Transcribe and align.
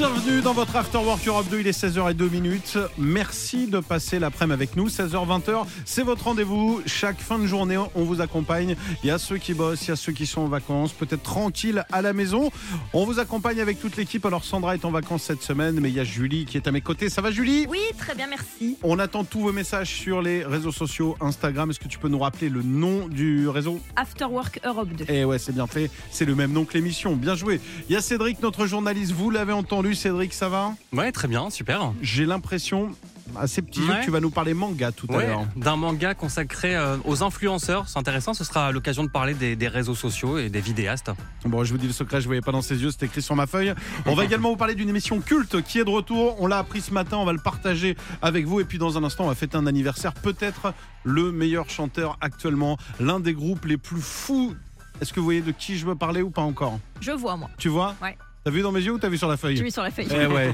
Bienvenue 0.00 0.40
dans 0.40 0.54
votre 0.54 0.76
After 0.76 0.96
Work 0.96 1.28
Europe 1.28 1.50
2, 1.50 1.60
il 1.60 1.66
est 1.66 1.78
16h02 1.78 2.30
minutes. 2.30 2.78
Merci 2.96 3.66
de 3.66 3.80
passer 3.80 4.18
l'après-midi 4.18 4.54
avec 4.54 4.74
nous, 4.74 4.88
16h-20h, 4.88 5.66
c'est 5.84 6.02
votre 6.02 6.24
rendez-vous. 6.24 6.80
Chaque 6.86 7.20
fin 7.20 7.38
de 7.38 7.44
journée, 7.44 7.76
on 7.76 8.04
vous 8.04 8.22
accompagne. 8.22 8.76
Il 9.04 9.08
y 9.08 9.10
a 9.10 9.18
ceux 9.18 9.36
qui 9.36 9.52
bossent, 9.52 9.86
il 9.86 9.90
y 9.90 9.92
a 9.92 9.96
ceux 9.96 10.12
qui 10.12 10.24
sont 10.24 10.40
en 10.40 10.48
vacances, 10.48 10.94
peut-être 10.94 11.22
tranquilles 11.22 11.84
à 11.92 12.00
la 12.00 12.14
maison. 12.14 12.50
On 12.94 13.04
vous 13.04 13.18
accompagne 13.18 13.60
avec 13.60 13.78
toute 13.78 13.98
l'équipe. 13.98 14.24
Alors 14.24 14.42
Sandra 14.42 14.72
est 14.72 14.86
en 14.86 14.90
vacances 14.90 15.24
cette 15.24 15.42
semaine, 15.42 15.78
mais 15.80 15.90
il 15.90 15.94
y 15.96 16.00
a 16.00 16.04
Julie 16.04 16.46
qui 16.46 16.56
est 16.56 16.66
à 16.66 16.72
mes 16.72 16.80
côtés. 16.80 17.10
Ça 17.10 17.20
va 17.20 17.30
Julie? 17.30 17.66
Oui, 17.68 17.82
très 17.98 18.14
bien, 18.14 18.26
merci. 18.26 18.78
On 18.82 18.98
attend 18.98 19.24
tous 19.24 19.40
vos 19.40 19.52
messages 19.52 19.90
sur 19.90 20.22
les 20.22 20.46
réseaux 20.46 20.72
sociaux, 20.72 21.14
Instagram. 21.20 21.68
Est-ce 21.68 21.78
que 21.78 21.88
tu 21.88 21.98
peux 21.98 22.08
nous 22.08 22.20
rappeler 22.20 22.48
le 22.48 22.62
nom 22.62 23.06
du 23.06 23.48
réseau? 23.48 23.78
After 23.96 24.24
Work 24.24 24.60
Europe 24.64 24.88
2. 24.96 25.04
Eh 25.10 25.26
ouais, 25.26 25.38
c'est 25.38 25.52
bien 25.52 25.66
fait. 25.66 25.90
C'est 26.10 26.24
le 26.24 26.34
même 26.34 26.52
nom 26.52 26.64
que 26.64 26.72
l'émission. 26.72 27.16
Bien 27.16 27.34
joué. 27.34 27.60
Il 27.90 27.92
y 27.92 27.96
a 27.96 28.00
Cédric, 28.00 28.40
notre 28.40 28.66
journaliste. 28.66 29.12
Vous 29.12 29.28
l'avez 29.28 29.52
entendu, 29.52 29.89
Cédric, 29.94 30.32
ça 30.34 30.48
va? 30.48 30.74
Ouais, 30.92 31.12
très 31.12 31.28
bien, 31.28 31.50
super. 31.50 31.92
J'ai 32.02 32.26
l'impression, 32.26 32.90
à 33.38 33.46
ces 33.46 33.62
petits 33.62 33.80
yeux, 33.80 33.88
Ouais. 33.88 34.00
que 34.00 34.04
tu 34.04 34.10
vas 34.10 34.20
nous 34.20 34.30
parler 34.30 34.54
manga 34.54 34.90
tout 34.92 35.06
à 35.10 35.18
l'heure. 35.22 35.46
d'un 35.56 35.76
manga 35.76 36.14
consacré 36.14 36.74
euh, 36.76 36.96
aux 37.04 37.22
influenceurs. 37.22 37.88
C'est 37.88 37.98
intéressant, 37.98 38.34
ce 38.34 38.42
sera 38.44 38.72
l'occasion 38.72 39.04
de 39.04 39.08
parler 39.08 39.34
des, 39.34 39.54
des 39.56 39.68
réseaux 39.68 39.94
sociaux 39.94 40.38
et 40.38 40.48
des 40.48 40.60
vidéastes. 40.60 41.10
Bon, 41.44 41.62
je 41.64 41.70
vous 41.72 41.78
dis 41.78 41.86
le 41.86 41.92
secret, 41.92 42.16
je 42.20 42.24
ne 42.24 42.28
voyais 42.28 42.40
pas 42.40 42.52
dans 42.52 42.62
ses 42.62 42.82
yeux, 42.82 42.90
c'était 42.90 43.06
écrit 43.06 43.22
sur 43.22 43.36
ma 43.36 43.46
feuille. 43.46 43.72
On 44.06 44.14
va 44.14 44.24
également 44.26 44.50
vous 44.50 44.56
parler 44.56 44.74
d'une 44.74 44.88
émission 44.88 45.20
culte 45.20 45.62
qui 45.62 45.78
est 45.78 45.84
de 45.84 45.90
retour. 45.90 46.36
On 46.40 46.46
l'a 46.46 46.58
appris 46.58 46.80
ce 46.80 46.92
matin, 46.92 47.16
on 47.18 47.24
va 47.24 47.32
le 47.32 47.38
partager 47.38 47.96
avec 48.22 48.46
vous. 48.46 48.60
Et 48.60 48.64
puis 48.64 48.78
dans 48.78 48.98
un 48.98 49.04
instant, 49.04 49.24
on 49.24 49.28
va 49.28 49.34
fêter 49.34 49.56
un 49.56 49.66
anniversaire. 49.66 50.12
Peut-être 50.14 50.74
le 51.04 51.30
meilleur 51.32 51.70
chanteur 51.70 52.18
actuellement, 52.20 52.76
l'un 52.98 53.20
des 53.20 53.32
groupes 53.34 53.64
les 53.66 53.76
plus 53.76 54.00
fous. 54.02 54.54
Est-ce 55.00 55.12
que 55.14 55.20
vous 55.20 55.24
voyez 55.24 55.40
de 55.40 55.52
qui 55.52 55.78
je 55.78 55.86
veux 55.86 55.94
parler 55.94 56.20
ou 56.20 56.28
pas 56.30 56.42
encore? 56.42 56.78
Je 57.00 57.12
vois, 57.12 57.36
moi. 57.36 57.48
Tu 57.56 57.68
vois? 57.70 57.94
Ouais. 58.02 58.18
T'as 58.42 58.50
vu 58.50 58.62
dans 58.62 58.72
mes 58.72 58.80
yeux 58.80 58.92
ou 58.92 58.98
t'as 58.98 59.08
vu 59.08 59.18
sur 59.18 59.28
la 59.28 59.36
feuille 59.36 59.56
J'ai 59.56 59.62
mis 59.62 59.70
sur 59.70 59.82
la 59.82 59.90
feuille. 59.90 60.08
Eh 60.10 60.26
ouais. 60.26 60.52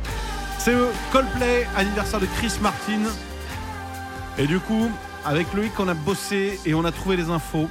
C'est 0.58 0.74
Coldplay, 1.10 1.66
anniversaire 1.76 2.20
de 2.20 2.26
Chris 2.36 2.52
Martin. 2.60 3.00
Et 4.38 4.46
du 4.46 4.60
coup, 4.60 4.90
avec 5.24 5.52
Loïc, 5.54 5.72
on 5.78 5.88
a 5.88 5.94
bossé 5.94 6.60
et 6.66 6.74
on 6.74 6.84
a 6.84 6.92
trouvé 6.92 7.16
les 7.16 7.30
infos 7.30 7.68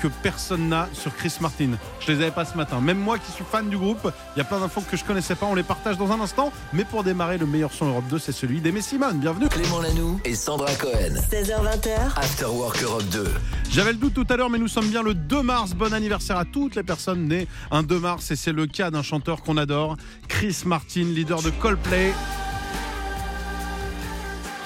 que 0.00 0.08
personne 0.08 0.68
n'a 0.68 0.88
sur 0.92 1.14
Chris 1.14 1.34
Martin. 1.40 1.70
Je 2.00 2.12
les 2.12 2.22
avais 2.22 2.30
pas 2.30 2.44
ce 2.44 2.56
matin. 2.56 2.80
Même 2.80 2.98
moi 2.98 3.18
qui 3.18 3.30
suis 3.32 3.44
fan 3.44 3.68
du 3.68 3.76
groupe, 3.76 4.12
il 4.34 4.38
y 4.38 4.42
a 4.42 4.44
plein 4.44 4.60
d'infos 4.60 4.82
que 4.88 4.96
je 4.96 5.04
connaissais 5.04 5.34
pas. 5.34 5.46
On 5.46 5.54
les 5.54 5.62
partage 5.62 5.98
dans 5.98 6.12
un 6.12 6.20
instant. 6.20 6.52
Mais 6.72 6.84
pour 6.84 7.04
démarrer, 7.04 7.38
le 7.38 7.46
meilleur 7.46 7.72
son 7.72 7.86
Europe 7.86 8.04
2, 8.08 8.18
c'est 8.18 8.32
celui 8.32 8.60
d'Aimé 8.60 8.80
Simone. 8.80 9.18
Bienvenue. 9.18 9.48
Clément 9.48 9.80
Lanoux 9.80 10.20
et 10.24 10.34
Sandra 10.34 10.72
Cohen. 10.74 11.14
16h, 11.30 11.62
20h, 11.62 12.16
After 12.16 12.46
Work 12.46 12.82
Europe 12.82 13.04
2. 13.10 13.26
J'avais 13.70 13.92
le 13.92 13.98
doute 13.98 14.14
tout 14.14 14.26
à 14.30 14.36
l'heure, 14.36 14.50
mais 14.50 14.58
nous 14.58 14.68
sommes 14.68 14.88
bien 14.88 15.02
le 15.02 15.14
2 15.14 15.42
mars. 15.42 15.74
Bon 15.74 15.92
anniversaire 15.92 16.38
à 16.38 16.44
toutes 16.44 16.76
les 16.76 16.82
personnes 16.82 17.26
nées 17.26 17.48
un 17.70 17.82
2 17.82 17.98
mars. 17.98 18.30
Et 18.30 18.36
c'est 18.36 18.52
le 18.52 18.66
cas 18.66 18.90
d'un 18.90 19.02
chanteur 19.02 19.42
qu'on 19.42 19.56
adore, 19.56 19.96
Chris 20.28 20.62
Martin, 20.64 21.04
leader 21.04 21.42
de 21.42 21.50
Coldplay. 21.50 22.12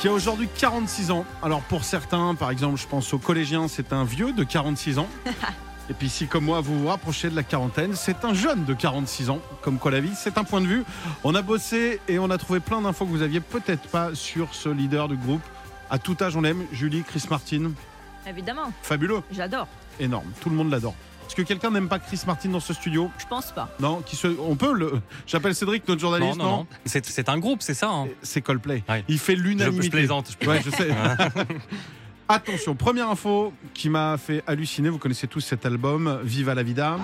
Qui 0.03 0.09
a 0.09 0.13
aujourd'hui 0.13 0.49
46 0.59 1.13
ans. 1.13 1.25
Alors 1.45 1.61
pour 1.61 1.85
certains, 1.85 2.35
par 2.35 2.51
exemple, 2.51 2.77
je 2.77 2.89
pense 2.89 3.15
aux 3.15 3.21
collégiens, 3.21 3.69
c'est 3.69 3.93
un 3.93 4.03
vieux 4.03 4.33
de 4.33 4.43
46 4.43 4.99
ans. 4.99 5.07
Et 5.91 5.95
puis 5.95 6.09
si 6.09 6.27
comme 6.27 6.45
moi 6.45 6.61
vous 6.61 6.77
vous 6.77 6.89
rapprochez 6.89 7.31
de 7.31 7.37
la 7.37 7.45
quarantaine, 7.45 7.95
c'est 7.95 8.25
un 8.25 8.35
jeune 8.35 8.65
de 8.65 8.75
46 8.75 9.31
ans. 9.31 9.39
Comme 9.63 9.79
quoi 9.79 9.93
la 9.93 10.01
vie, 10.01 10.11
c'est 10.17 10.39
un 10.39 10.43
point 10.43 10.61
de 10.61 10.67
vue. 10.67 10.83
On 11.23 11.37
a 11.37 11.43
bossé 11.43 12.01
et 12.09 12.19
on 12.19 12.31
a 12.31 12.39
trouvé 12.39 12.59
plein 12.59 12.81
d'infos 12.81 13.05
que 13.07 13.11
vous 13.11 13.23
aviez 13.23 13.39
peut-être 13.39 13.89
pas 13.91 14.13
sur 14.13 14.53
ce 14.57 14.69
leader 14.69 15.07
du 15.07 15.17
groupe. 15.17 15.43
À 15.89 16.01
tout 16.01 16.17
âge, 16.21 16.35
on 16.35 16.41
l'aime. 16.41 16.65
Julie, 16.73 17.05
Chris 17.05 17.23
Martin, 17.31 17.71
Évidemment, 18.27 18.73
fabuleux 18.83 19.21
j'adore. 19.31 19.69
énorme. 20.01 20.27
Tout 20.41 20.51
le 20.51 20.57
monde 20.57 20.71
l'adore. 20.73 20.97
Est-ce 21.33 21.41
que 21.41 21.49
quelqu'un 21.49 21.71
n'aime 21.71 21.89
pas 21.89 21.99
Chris 21.99 22.21
Martin 22.27 22.51
dans 22.51 22.61
ce 22.61 22.75
studio? 22.75 23.11
Je 23.17 23.25
pense 23.25 23.53
pas. 23.53 23.71
Non, 23.81 24.03
qui 24.05 24.17
se... 24.17 24.29
on 24.39 24.55
peut 24.55 24.75
le. 24.75 25.01
J'appelle 25.27 25.55
Cédric, 25.55 25.89
notre 25.89 26.03
Non, 26.03 26.11
journaliste. 26.11 26.39
non, 26.39 26.45
non. 26.45 26.67
C'est 26.85 27.07
c'est 27.07 27.31
un 27.31 27.39
groupe, 27.39 27.63
c'est 27.63 27.73
ça. 27.73 27.89
hein. 27.89 28.09
C'est 28.21 28.43
Coldplay. 28.43 28.85
Ouais. 28.87 29.03
Il 29.09 29.19
fait 29.19 29.35
Je, 29.35 29.41
l'unanimité. 29.41 29.87
je 29.87 29.91
plaisante. 29.93 30.37
je 30.39 30.47
Ouais, 30.47 30.61
je 30.63 30.69
sais. 30.69 30.89
Attention, 32.29 32.75
première 32.75 33.09
info 33.09 33.55
qui 33.73 33.89
m'a 33.89 34.19
fait 34.19 34.45
halluciner. 34.47 34.91
Vous 34.91 34.99
connaissez 34.99 35.27
tous 35.27 35.41
cet 35.41 35.65
album, 35.65 36.21
Viva 36.23 36.55
la 36.55 36.63
Vida. 36.63 36.99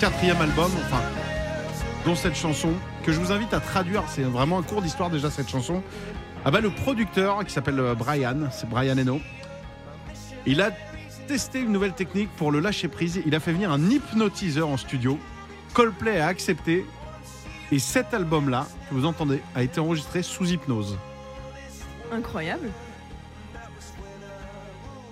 Quatrième 0.00 0.40
album, 0.40 0.70
enfin, 0.86 1.02
dont 2.06 2.14
cette 2.16 2.36
chanson 2.36 2.72
que 3.04 3.12
je 3.12 3.20
vous 3.20 3.32
invite 3.32 3.52
à 3.52 3.60
traduire. 3.60 4.02
C'est 4.08 4.22
vraiment 4.22 4.58
un 4.60 4.62
cours 4.62 4.80
d'histoire 4.80 5.10
déjà 5.10 5.30
cette 5.30 5.50
chanson. 5.50 5.82
Ah 6.46 6.50
bah 6.50 6.62
le 6.62 6.70
producteur 6.70 7.44
qui 7.44 7.52
s'appelle 7.52 7.78
euh, 7.80 7.94
Brian, 7.94 8.48
c'est 8.50 8.66
Brian 8.66 8.96
Eno. 8.96 9.20
Il 10.46 10.62
a 10.62 10.70
testé 11.28 11.60
une 11.60 11.72
nouvelle 11.72 11.92
technique 11.92 12.30
pour 12.36 12.50
le 12.50 12.58
lâcher 12.58 12.88
prise. 12.88 13.20
Il 13.26 13.34
a 13.34 13.40
fait 13.40 13.52
venir 13.52 13.70
un 13.70 13.90
hypnotiseur 13.90 14.66
en 14.66 14.78
studio. 14.78 15.18
Coldplay 15.74 16.18
a 16.18 16.26
accepté. 16.26 16.86
Et 17.70 17.78
cet 17.78 18.14
album-là, 18.14 18.66
que 18.88 18.94
vous 18.94 19.04
entendez, 19.04 19.42
a 19.54 19.62
été 19.62 19.78
enregistré 19.78 20.22
sous 20.22 20.50
hypnose. 20.50 20.96
Incroyable. 22.10 22.70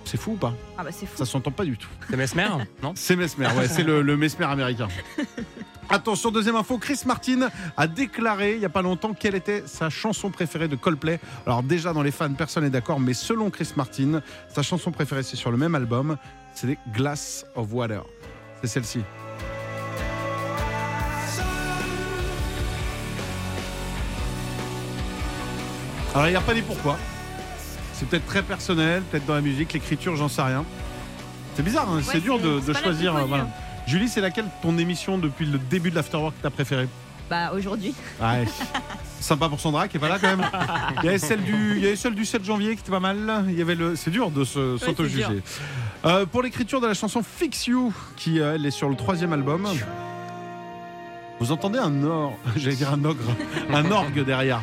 C'est 0.07 0.17
fou 0.17 0.31
ou 0.31 0.35
pas 0.37 0.53
Ah 0.77 0.85
bah 0.85 0.89
c'est 0.93 1.05
fou. 1.05 1.17
Ça 1.17 1.25
s'entend 1.25 1.51
pas 1.51 1.65
du 1.65 1.77
tout. 1.77 1.89
C'est 2.09 2.15
Mesmer 2.15 2.47
Non 2.81 2.93
C'est 2.95 3.17
Mesmer, 3.17 3.47
ouais, 3.57 3.67
c'est 3.67 3.83
le, 3.83 4.01
le 4.01 4.15
Mesmer 4.15 4.45
américain. 4.45 4.87
Attention, 5.89 6.31
deuxième 6.31 6.55
info, 6.55 6.77
Chris 6.77 7.01
Martin 7.05 7.49
a 7.75 7.87
déclaré 7.87 8.53
il 8.53 8.59
n'y 8.59 8.65
a 8.65 8.69
pas 8.69 8.81
longtemps 8.81 9.13
quelle 9.13 9.35
était 9.35 9.63
sa 9.65 9.89
chanson 9.89 10.29
préférée 10.31 10.69
de 10.69 10.77
Coldplay. 10.77 11.19
Alors 11.45 11.61
déjà 11.61 11.91
dans 11.91 12.03
les 12.03 12.11
fans, 12.11 12.31
personne 12.33 12.63
n'est 12.63 12.69
d'accord, 12.69 13.01
mais 13.01 13.13
selon 13.13 13.49
Chris 13.49 13.71
Martin, 13.75 14.21
sa 14.53 14.63
chanson 14.63 14.91
préférée 14.91 15.23
c'est 15.23 15.35
sur 15.35 15.51
le 15.51 15.57
même 15.57 15.75
album, 15.75 16.17
c'est 16.53 16.77
Glass 16.93 17.45
of 17.55 17.73
Water. 17.73 18.03
C'est 18.61 18.67
celle-ci. 18.67 19.01
Alors 26.13 26.27
il 26.27 26.31
n'y 26.31 26.37
a 26.37 26.41
pas 26.41 26.53
dit 26.53 26.61
pourquoi. 26.61 26.97
C'est 27.97 28.07
peut-être 28.07 28.27
très 28.27 28.43
personnel, 28.43 29.01
peut-être 29.09 29.25
dans 29.25 29.33
la 29.33 29.41
musique, 29.41 29.73
l'écriture, 29.73 30.15
j'en 30.15 30.27
sais 30.29 30.43
rien. 30.43 30.63
C'est 31.55 31.63
bizarre, 31.63 31.89
hein, 31.89 31.99
c'est 32.03 32.21
dur 32.21 32.37
de, 32.39 32.61
choisir. 32.73 33.15
euh, 33.15 33.23
voilà. 33.27 33.45
hein. 33.45 33.49
Julie, 33.87 34.07
c'est 34.07 34.21
laquelle 34.21 34.45
ton 34.61 34.77
émission 34.77 35.17
depuis 35.17 35.47
le 35.47 35.57
début 35.57 35.89
de 35.89 35.95
l'Afterwork 35.95 36.35
t'as 36.41 36.51
préférée? 36.51 36.87
Bah 37.29 37.51
aujourd'hui. 37.55 37.95
Ouais. 38.21 38.45
Sympa 39.19 39.49
pour 39.49 39.59
Sandra 39.59 39.87
qui 39.87 39.97
est 39.97 39.99
pas 39.99 40.09
là 40.09 40.19
quand 40.21 40.27
même. 40.27 40.45
Il 41.01 41.05
y 41.05 41.09
avait 41.09 41.17
celle 41.17 41.41
du, 41.43 41.73
il 41.77 41.83
y 41.83 41.87
avait 41.87 41.95
celle 41.95 42.13
du 42.13 42.23
7 42.23 42.45
janvier 42.45 42.75
qui 42.75 42.81
était 42.81 42.91
pas 42.91 42.99
mal. 42.99 43.45
Il 43.49 43.57
y 43.57 43.61
avait 43.61 43.75
le, 43.75 43.95
c'est 43.95 44.11
dur 44.11 44.29
de 44.29 44.43
se 44.43 44.77
s'auto-juger. 44.77 45.41
Euh, 46.05 46.25
pour 46.25 46.43
l'écriture 46.43 46.79
de 46.79 46.87
la 46.87 46.93
chanson 46.93 47.21
Fix 47.23 47.65
You, 47.67 47.91
qui 48.15 48.39
euh, 48.39 48.53
elle 48.55 48.65
est 48.65 48.71
sur 48.71 48.87
le 48.87 48.95
troisième 48.95 49.33
album. 49.33 49.67
Vous 51.39 51.51
entendez 51.51 51.79
un 51.79 52.03
or, 52.03 52.37
j'allais 52.55 52.75
dire 52.75 52.93
un 52.93 53.03
ogre, 53.03 53.35
un 53.73 53.89
orgue 53.91 54.23
derrière. 54.23 54.61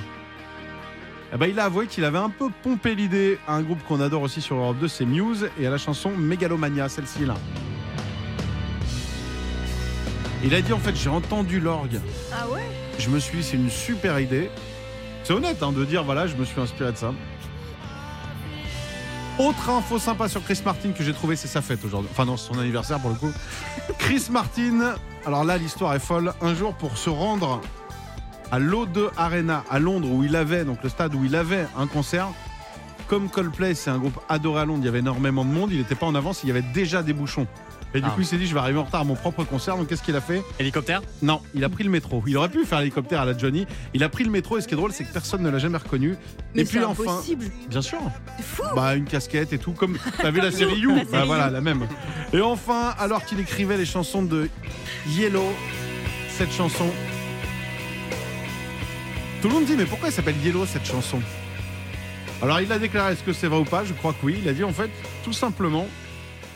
Eh 1.32 1.36
ben, 1.36 1.46
il 1.46 1.58
a 1.58 1.64
avoué 1.64 1.86
qu'il 1.86 2.04
avait 2.04 2.18
un 2.18 2.30
peu 2.30 2.48
pompé 2.62 2.94
l'idée 2.94 3.38
à 3.48 3.54
un 3.54 3.62
groupe 3.62 3.82
qu'on 3.88 4.00
adore 4.00 4.22
aussi 4.22 4.40
sur 4.40 4.56
Europe 4.56 4.78
2, 4.78 4.88
c'est 4.88 5.04
Muse, 5.04 5.48
et 5.58 5.66
à 5.66 5.70
la 5.70 5.78
chanson 5.78 6.10
Megalomania, 6.10 6.88
celle-ci 6.88 7.24
là. 7.24 7.34
Il 10.44 10.54
a 10.54 10.60
dit 10.60 10.72
en 10.72 10.78
fait 10.78 10.94
j'ai 10.94 11.08
entendu 11.08 11.58
l'orgue 11.58 12.00
Ah 12.32 12.46
ouais? 12.48 12.62
Je 12.98 13.08
me 13.08 13.18
suis 13.18 13.38
dit, 13.38 13.42
c'est 13.42 13.56
une 13.56 13.70
super 13.70 14.20
idée. 14.20 14.50
C'est 15.24 15.32
honnête 15.32 15.62
hein, 15.62 15.72
de 15.72 15.84
dire, 15.84 16.04
voilà, 16.04 16.26
je 16.26 16.36
me 16.36 16.44
suis 16.44 16.60
inspiré 16.60 16.92
de 16.92 16.96
ça. 16.96 17.12
Autre 19.38 19.68
info 19.70 19.98
sympa 19.98 20.28
sur 20.28 20.44
Chris 20.44 20.60
Martin 20.64 20.92
que 20.92 21.02
j'ai 21.02 21.12
trouvé, 21.12 21.34
c'est 21.34 21.48
sa 21.48 21.60
fête 21.60 21.84
aujourd'hui. 21.84 22.08
Enfin, 22.12 22.24
non, 22.24 22.36
c'est 22.36 22.52
son 22.52 22.60
anniversaire 22.60 23.00
pour 23.00 23.10
le 23.10 23.16
coup. 23.16 23.32
Chris 23.98 24.26
Martin, 24.30 24.94
alors 25.26 25.44
là, 25.44 25.58
l'histoire 25.58 25.94
est 25.94 25.98
folle. 25.98 26.32
Un 26.40 26.54
jour, 26.54 26.74
pour 26.74 26.96
se 26.96 27.10
rendre 27.10 27.60
à 28.54 28.60
l'O2 28.60 29.08
Arena 29.16 29.64
à 29.68 29.80
Londres, 29.80 30.08
où 30.12 30.22
il 30.22 30.36
avait, 30.36 30.64
donc 30.64 30.78
le 30.84 30.88
stade 30.88 31.12
où 31.16 31.24
il 31.24 31.34
avait 31.34 31.66
un 31.76 31.88
concert, 31.88 32.28
comme 33.08 33.28
Coldplay, 33.28 33.74
c'est 33.74 33.90
un 33.90 33.98
groupe 33.98 34.20
adoré 34.28 34.60
à 34.60 34.64
Londres, 34.64 34.78
il 34.82 34.86
y 34.86 34.88
avait 34.88 35.00
énormément 35.00 35.44
de 35.44 35.50
monde, 35.50 35.70
il 35.72 35.78
n'était 35.78 35.96
pas 35.96 36.06
en 36.06 36.14
avance, 36.14 36.44
il 36.44 36.46
y 36.48 36.50
avait 36.50 36.62
déjà 36.72 37.02
des 37.02 37.12
bouchons. 37.12 37.48
Et 37.96 38.00
du 38.00 38.06
Ah. 38.06 38.10
coup, 38.10 38.20
il 38.20 38.26
s'est 38.26 38.36
dit, 38.36 38.46
je 38.46 38.54
vais 38.54 38.60
arriver 38.60 38.78
en 38.78 38.84
retard 38.84 39.00
à 39.00 39.04
mon 39.04 39.16
propre 39.16 39.42
concert, 39.42 39.76
donc 39.76 39.88
qu'est-ce 39.88 40.02
qu'il 40.04 40.14
a 40.14 40.20
fait? 40.20 40.42
Hélicoptère? 40.60 41.00
Non, 41.22 41.40
il 41.54 41.64
a 41.64 41.68
pris 41.68 41.82
le 41.82 41.90
métro. 41.90 42.22
Il 42.28 42.36
aurait 42.36 42.48
pu 42.48 42.64
faire 42.64 42.78
l'hélicoptère 42.78 43.20
à 43.20 43.24
la 43.24 43.36
Johnny. 43.36 43.66
Il 43.92 44.02
a 44.04 44.08
pris 44.08 44.22
le 44.24 44.30
métro 44.30 44.56
et 44.58 44.60
ce 44.60 44.68
qui 44.68 44.74
est 44.74 44.76
drôle, 44.76 44.92
c'est 44.92 45.04
que 45.04 45.12
personne 45.12 45.42
ne 45.42 45.50
l'a 45.50 45.58
jamais 45.58 45.78
reconnu. 45.78 46.16
Mais 46.54 46.62
et 46.62 46.64
puis 46.64 46.82
enfin, 46.84 47.02
impossible. 47.02 47.46
bien 47.68 47.82
sûr, 47.82 47.98
C'est 48.36 48.44
fou. 48.44 48.62
bah 48.76 48.94
une 48.94 49.04
casquette 49.04 49.52
et 49.52 49.58
tout, 49.58 49.72
comme 49.72 49.96
t'as 50.20 50.30
vu 50.30 50.40
la 50.40 50.50
série 50.52 50.76
You, 50.78 50.94
La 50.96 51.04
bah 51.04 51.24
voilà 51.24 51.50
la 51.50 51.60
même. 51.60 51.86
Et 52.32 52.40
enfin, 52.40 52.94
alors 52.98 53.24
qu'il 53.24 53.38
écrivait 53.40 53.76
les 53.76 53.86
chansons 53.86 54.22
de 54.22 54.48
Yellow, 55.08 55.52
cette 56.30 56.52
chanson. 56.52 56.86
Tout 59.44 59.50
le 59.50 59.56
monde 59.56 59.66
dit 59.66 59.76
mais 59.76 59.84
pourquoi 59.84 60.08
elle 60.08 60.14
s'appelle 60.14 60.42
Yellow 60.42 60.64
cette 60.64 60.86
chanson? 60.86 61.20
Alors 62.40 62.62
il 62.62 62.72
a 62.72 62.78
déclaré 62.78 63.12
est-ce 63.12 63.22
que 63.22 63.34
c'est 63.34 63.46
vrai 63.46 63.58
ou 63.58 63.64
pas? 63.64 63.84
Je 63.84 63.92
crois 63.92 64.14
que 64.14 64.24
oui. 64.24 64.38
Il 64.42 64.48
a 64.48 64.54
dit 64.54 64.64
en 64.64 64.72
fait 64.72 64.90
tout 65.22 65.34
simplement 65.34 65.86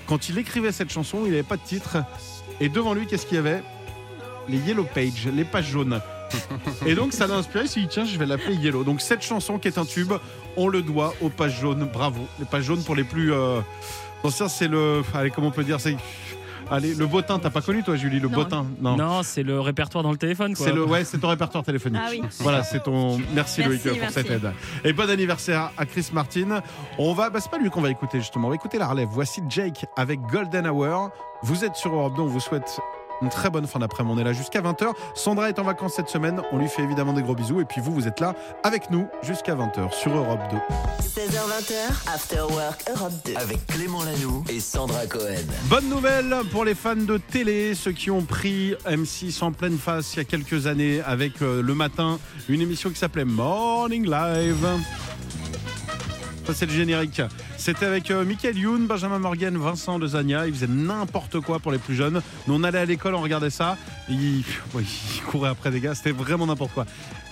quand 0.07 0.31
il 0.31 0.39
écrivait 0.39 0.73
cette 0.73 0.91
chanson, 0.91 1.25
il 1.27 1.33
n'avait 1.33 1.43
pas 1.43 1.59
de 1.59 1.63
titre 1.63 1.99
et 2.63 2.71
devant 2.71 2.95
lui 2.95 3.07
qu'est-ce 3.07 3.27
qu'il 3.27 3.37
y 3.37 3.41
avait? 3.41 3.63
Les 4.49 4.57
Yellow 4.57 4.85
Pages, 4.85 5.29
les 5.31 5.45
pages 5.45 5.69
jaunes. 5.69 6.01
Et 6.87 6.95
donc 6.95 7.13
ça 7.13 7.27
l'a 7.27 7.35
inspiré, 7.35 7.67
il 7.67 7.69
s'est 7.69 7.81
dit 7.81 7.89
tiens 7.89 8.07
je 8.07 8.19
vais 8.19 8.25
l'appeler 8.25 8.55
Yellow. 8.55 8.85
Donc 8.85 9.03
cette 9.03 9.21
chanson 9.21 9.59
qui 9.59 9.69
est 9.69 9.77
un 9.77 9.85
tube, 9.85 10.15
on 10.57 10.69
le 10.69 10.81
doit 10.81 11.13
aux 11.21 11.29
pages 11.29 11.61
jaunes, 11.61 11.87
bravo. 11.93 12.27
Les 12.39 12.47
pages 12.47 12.65
jaunes 12.65 12.85
pour 12.85 12.97
les 12.97 13.05
plus, 13.05 13.35
euh, 13.35 13.61
L'ancien, 14.25 14.49
c'est 14.49 14.67
le. 14.67 15.03
Allez, 15.15 15.31
comment 15.31 15.49
on 15.49 15.53
peut 15.53 15.63
dire. 15.63 15.79
Allez, 16.71 16.95
le 16.95 17.07
bottin, 17.07 17.39
t'as 17.39 17.51
pas 17.51 17.63
connu 17.63 17.83
toi, 17.83 17.97
Julie, 17.97 18.21
le 18.21 18.29
Non. 18.29 18.35
bottin 18.37 18.67
Non. 18.81 18.97
Non, 18.97 19.23
c'est 19.23 19.43
le 19.43 19.59
répertoire 19.61 20.05
dans 20.05 20.11
le 20.11 20.19
téléphone. 20.19 20.55
Quoi. 20.55 20.67
C'est 20.67 20.73
le, 20.73 20.85
ouais, 20.85 21.05
c'est 21.05 21.19
ton 21.19 21.29
répertoire 21.29 21.65
téléphonique. 21.65 22.01
Ah 22.05 22.09
oui. 22.11 22.21
Voilà, 22.41 22.63
c'est 22.63 22.83
ton. 22.83 23.17
Merci, 23.35 23.35
Merci, 23.35 23.63
Loïc 23.63 24.01
pour 24.01 24.11
cette 24.11 24.31
aide. 24.31 24.53
Et 24.85 24.93
bon 24.93 25.09
anniversaire 25.09 25.71
à 25.79 25.87
Chris 25.87 26.09
Martin. 26.13 26.61
On 26.99 27.15
va, 27.15 27.31
bah, 27.31 27.41
c'est 27.41 27.51
pas 27.51 27.59
lui 27.59 27.71
qu'on 27.71 27.81
va 27.81 27.91
écouter 27.91 28.19
justement. 28.19 28.49
On 28.49 28.51
va 28.51 28.57
écouter 28.57 28.79
la 28.79 28.87
relève. 28.89 29.09
Voici 29.11 29.41
Jake 29.49 29.87
avec 29.97 30.21
Golden 30.31 30.67
Hour. 30.69 31.11
Vous 31.43 31.65
êtes 31.65 31.77
sur 31.77 31.95
Europe 31.95 32.17
2. 32.17 32.23
On 32.23 32.27
vous 32.27 32.41
souhaite 32.41 32.79
une 33.23 33.29
très 33.29 33.51
bonne 33.51 33.67
fin 33.67 33.79
d'après-midi. 33.79 34.15
On 34.17 34.19
est 34.19 34.25
là 34.25 34.33
jusqu'à 34.33 34.61
20h. 34.61 34.93
Sandra 35.15 35.49
est 35.49 35.59
en 35.59 35.65
vacances 35.65 35.95
cette 35.95 36.09
semaine. 36.09 36.41
On 36.53 36.59
lui 36.59 36.69
fait 36.69 36.83
évidemment 36.83 37.13
des 37.13 37.23
gros 37.23 37.35
bisous. 37.35 37.61
Et 37.61 37.65
puis 37.65 37.81
vous, 37.81 37.93
vous 37.93 38.07
êtes 38.09 38.21
là 38.21 38.35
avec 38.65 38.91
nous 38.91 39.07
jusqu'à 39.23 39.55
20h 39.55 39.93
sur 39.93 40.17
Europe 40.17 40.41
2. 40.51 40.57
16h20, 41.03 42.13
After 42.13 42.41
Work 42.51 42.85
Europe 42.95 43.13
2. 43.25 43.35
Avec 43.37 43.67
Clément 43.67 44.05
Lanoux 44.05 44.45
et 44.49 44.61
Sandra 44.61 45.07
Cohen. 45.07 45.47
Bonne 45.65 45.89
nouvelle 45.89 46.35
pour 46.53 46.65
les 46.65 46.75
fans 46.75 46.97
de 46.97 47.19
télé, 47.19 47.75
ceux 47.75 47.93
qui 47.93 48.11
ont 48.11 48.23
pris 48.23 48.75
M6 48.87 49.43
en 49.43 49.53
pleine 49.53 49.79
face 49.79 50.15
il 50.15 50.19
y 50.19 50.21
a 50.21 50.25
quelques 50.25 50.67
années 50.67 51.01
avec 51.05 51.43
euh, 51.43 51.63
le 51.63 51.75
matin 51.75 52.19
une 52.49 52.61
émission 52.61 52.91
qui 52.91 52.97
s'appelait 52.97 53.25
Morning 53.25 54.09
Live. 54.09 54.67
Le 56.49 56.69
générique. 56.69 57.21
C'était 57.59 57.85
avec 57.85 58.11
euh, 58.11 58.25
Michael 58.25 58.57
Youn, 58.57 58.87
Benjamin 58.87 59.19
Morgan, 59.19 59.59
Vincent 59.59 59.99
Dezagna. 59.99 60.47
Ils 60.47 60.55
faisaient 60.55 60.67
n'importe 60.67 61.41
quoi 61.41 61.59
pour 61.59 61.73
les 61.73 61.79
plus 61.79 61.95
jeunes. 61.95 62.23
Nous 62.47 62.55
on 62.55 62.65
allait 62.65 62.79
à 62.79 62.85
l'école, 62.87 63.15
on 63.15 63.21
regardait 63.21 63.51
ça. 63.51 63.77
Ouais, 64.11 64.83
ils 65.17 65.23
couraient 65.23 65.51
après 65.51 65.71
des 65.71 65.81
gars. 65.81 65.95
C'était 65.95 66.13
vraiment 66.13 66.47
n'importe 66.47 66.73
quoi. 66.73 66.87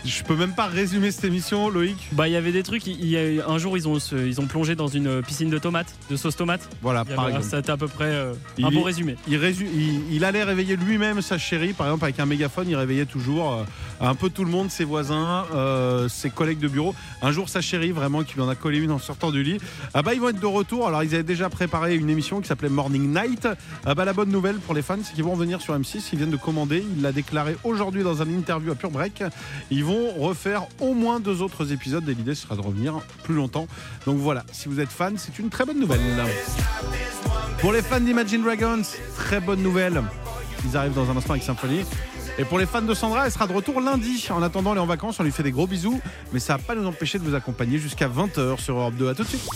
Je 0.04 0.22
peux 0.22 0.36
même 0.36 0.52
pas 0.54 0.66
résumer 0.66 1.10
cette 1.10 1.24
émission, 1.24 1.68
Loïc. 1.68 1.96
Bah, 2.12 2.28
il 2.28 2.32
y 2.32 2.36
avait 2.36 2.52
des 2.52 2.62
trucs. 2.62 2.86
Il 2.86 3.06
y 3.06 3.16
a 3.40 3.48
un 3.48 3.58
jour, 3.58 3.76
ils 3.76 3.88
ont, 3.88 3.98
ils 3.98 4.40
ont 4.40 4.46
plongé 4.46 4.76
dans 4.76 4.86
une 4.86 5.20
piscine 5.22 5.50
de 5.50 5.58
tomates, 5.58 5.92
de 6.10 6.16
sauce 6.16 6.36
tomate. 6.36 6.68
Voilà, 6.82 7.02
Il 7.08 7.14
par 7.14 7.24
avait- 7.24 7.36
exemple. 7.38 7.56
C'était 7.56 7.72
à 7.72 7.76
peu 7.76 7.88
près 7.88 8.04
euh, 8.04 8.34
Il 8.58 8.66
un 8.66 8.70
bon 8.70 8.82
résumé. 8.82 9.16
il, 9.26 9.34
il- 9.42 10.12
il 10.14 10.24
allait 10.24 10.44
réveiller 10.44 10.76
lui-même 10.76 11.22
sa 11.22 11.38
chérie, 11.38 11.72
par 11.72 11.86
exemple 11.88 12.04
avec 12.04 12.20
un 12.20 12.26
mégaphone, 12.26 12.66
il 12.68 12.76
réveillait 12.76 13.06
toujours 13.06 13.52
euh, 13.54 13.64
un 14.00 14.14
peu 14.14 14.30
tout 14.30 14.44
le 14.44 14.50
monde, 14.50 14.70
ses 14.70 14.84
voisins, 14.84 15.44
euh, 15.54 16.08
ses 16.08 16.30
collègues 16.30 16.60
de 16.60 16.68
bureau. 16.68 16.94
Un 17.22 17.32
jour, 17.32 17.48
sa 17.48 17.60
chérie, 17.60 17.90
vraiment, 17.90 18.22
qui 18.22 18.34
lui 18.34 18.42
en 18.42 18.48
a 18.48 18.54
collé 18.54 18.78
une 18.78 18.92
en 18.92 18.98
sortant 19.00 19.32
du 19.32 19.42
lit. 19.42 19.58
Ah 19.94 20.02
bah, 20.02 20.14
ils 20.14 20.20
vont 20.20 20.28
être 20.28 20.38
de 20.40 20.46
retour. 20.46 20.86
Alors, 20.86 21.02
ils 21.02 21.14
avaient 21.14 21.22
déjà 21.24 21.48
préparé 21.48 21.96
une 21.96 22.10
émission 22.10 22.40
qui 22.40 22.46
s'appelait 22.46 22.68
Morning 22.68 23.12
Night. 23.12 23.48
Ah 23.84 23.94
bah, 23.96 24.04
la 24.04 24.12
bonne 24.12 24.30
nouvelle 24.30 24.56
pour 24.56 24.74
les 24.74 24.82
fans, 24.82 24.98
c'est 25.02 25.14
qu'ils 25.14 25.24
vont 25.24 25.32
revenir 25.32 25.60
sur 25.60 25.74
M6. 25.76 26.10
Ils 26.12 26.18
viennent 26.18 26.30
de 26.30 26.36
commander. 26.36 26.65
Il 26.74 27.02
l'a 27.02 27.12
déclaré 27.12 27.56
aujourd'hui 27.64 28.02
dans 28.02 28.22
un 28.22 28.28
interview 28.28 28.72
à 28.72 28.74
Pure 28.74 28.90
Break. 28.90 29.22
Ils 29.70 29.84
vont 29.84 30.10
refaire 30.18 30.66
au 30.80 30.94
moins 30.94 31.20
deux 31.20 31.42
autres 31.42 31.72
épisodes 31.72 32.08
et 32.08 32.14
l'idée 32.14 32.34
sera 32.34 32.56
de 32.56 32.60
revenir 32.60 32.94
plus 33.22 33.34
longtemps. 33.34 33.66
Donc 34.06 34.18
voilà, 34.18 34.44
si 34.52 34.68
vous 34.68 34.80
êtes 34.80 34.90
fan, 34.90 35.16
c'est 35.16 35.38
une 35.38 35.48
très 35.48 35.64
bonne 35.64 35.78
nouvelle. 35.78 36.00
Pour 37.58 37.72
les 37.72 37.82
fans 37.82 38.00
d'Imagine 38.00 38.42
Dragons, 38.42 38.82
très 39.16 39.40
bonne 39.40 39.62
nouvelle. 39.62 40.02
Ils 40.64 40.76
arrivent 40.76 40.94
dans 40.94 41.10
un 41.10 41.16
instant 41.16 41.32
avec 41.32 41.42
Symphonie. 41.42 41.84
Et 42.38 42.44
pour 42.44 42.58
les 42.58 42.66
fans 42.66 42.82
de 42.82 42.92
Sandra, 42.92 43.26
elle 43.26 43.32
sera 43.32 43.46
de 43.46 43.52
retour 43.52 43.80
lundi. 43.80 44.26
En 44.30 44.42
attendant, 44.42 44.72
elle 44.72 44.78
est 44.78 44.82
en 44.82 44.86
vacances, 44.86 45.18
on 45.20 45.22
lui 45.22 45.32
fait 45.32 45.42
des 45.42 45.52
gros 45.52 45.66
bisous. 45.66 46.00
Mais 46.32 46.40
ça 46.40 46.56
va 46.56 46.62
pas 46.62 46.74
nous 46.74 46.86
empêcher 46.86 47.18
de 47.18 47.24
vous 47.24 47.34
accompagner 47.34 47.78
jusqu'à 47.78 48.08
20h 48.08 48.60
sur 48.60 48.76
Europe 48.76 48.94
2. 48.96 49.08
À 49.08 49.14
tout 49.14 49.22
de 49.22 49.28
suite. 49.28 49.48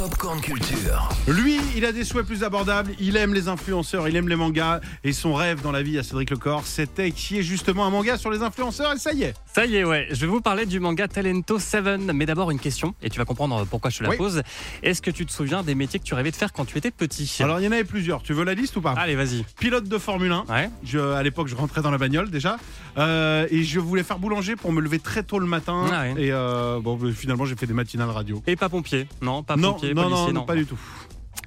Popcorn 0.00 0.40
Culture. 0.40 1.10
Lui, 1.28 1.58
il 1.76 1.84
a 1.84 1.92
des 1.92 2.04
souhaits 2.04 2.24
plus 2.24 2.42
abordables. 2.42 2.94
Il 2.98 3.18
aime 3.18 3.34
les 3.34 3.48
influenceurs, 3.48 4.08
il 4.08 4.16
aime 4.16 4.30
les 4.30 4.36
mangas. 4.36 4.80
Et 5.04 5.12
son 5.12 5.34
rêve 5.34 5.60
dans 5.60 5.72
la 5.72 5.82
vie 5.82 5.98
à 5.98 6.02
Cédric 6.02 6.30
Lecor, 6.30 6.62
c'était 6.64 7.10
qu'il 7.10 7.36
y 7.36 7.40
ait 7.40 7.42
justement 7.42 7.84
un 7.84 7.90
manga 7.90 8.16
sur 8.16 8.30
les 8.30 8.40
influenceurs. 8.40 8.94
Et 8.94 8.98
ça 8.98 9.12
y 9.12 9.24
est. 9.24 9.34
Ça 9.52 9.66
y 9.66 9.74
est, 9.76 9.84
ouais. 9.84 10.06
Je 10.10 10.20
vais 10.20 10.26
vous 10.28 10.40
parler 10.40 10.64
du 10.64 10.78
manga 10.78 11.08
Talento 11.08 11.58
7. 11.58 11.84
Mais 12.14 12.24
d'abord, 12.24 12.52
une 12.52 12.60
question, 12.60 12.94
et 13.02 13.10
tu 13.10 13.18
vas 13.18 13.24
comprendre 13.24 13.66
pourquoi 13.66 13.90
je 13.90 13.98
te 13.98 14.04
la 14.04 14.10
Oui. 14.10 14.16
pose. 14.16 14.42
Est-ce 14.84 15.02
que 15.02 15.10
tu 15.10 15.26
te 15.26 15.32
souviens 15.32 15.64
des 15.64 15.74
métiers 15.74 15.98
que 15.98 16.04
tu 16.04 16.14
rêvais 16.14 16.30
de 16.30 16.36
faire 16.36 16.52
quand 16.52 16.64
tu 16.64 16.78
étais 16.78 16.92
petit? 16.92 17.36
Alors, 17.40 17.58
il 17.58 17.64
y 17.64 17.68
en 17.68 17.72
avait 17.72 17.82
plusieurs. 17.82 18.22
Tu 18.22 18.32
veux 18.32 18.44
la 18.44 18.54
liste 18.54 18.76
ou 18.76 18.80
pas? 18.80 18.92
Allez, 18.92 19.16
vas-y. 19.16 19.44
Pilote 19.58 19.88
de 19.88 19.98
Formule 19.98 20.30
1. 20.30 20.44
Ouais. 20.48 20.70
Je, 20.84 21.00
à 21.00 21.22
l'époque, 21.24 21.48
je 21.48 21.56
rentrais 21.56 21.82
dans 21.82 21.90
la 21.90 21.98
bagnole 21.98 22.30
déjà. 22.30 22.58
Euh, 22.96 23.48
et 23.50 23.64
je 23.64 23.80
voulais 23.80 24.04
faire 24.04 24.20
boulanger 24.20 24.54
pour 24.54 24.72
me 24.72 24.80
lever 24.80 25.00
très 25.00 25.24
tôt 25.24 25.40
le 25.40 25.46
matin. 25.46 25.84
Ah 25.92 26.02
ouais. 26.02 26.14
Et 26.22 26.32
euh, 26.32 26.78
bon, 26.80 26.96
finalement, 27.12 27.44
j'ai 27.44 27.56
fait 27.56 27.66
des 27.66 27.74
matinales 27.74 28.10
radio. 28.10 28.40
Et 28.46 28.54
pas 28.54 28.68
pompier? 28.68 29.08
Non, 29.20 29.42
pas 29.42 29.56
non, 29.56 29.72
pompier, 29.72 29.94
non, 29.94 30.04
policier, 30.04 30.26
non, 30.32 30.40
non. 30.40 30.46
pas 30.46 30.54
du 30.54 30.64
tout. 30.64 30.78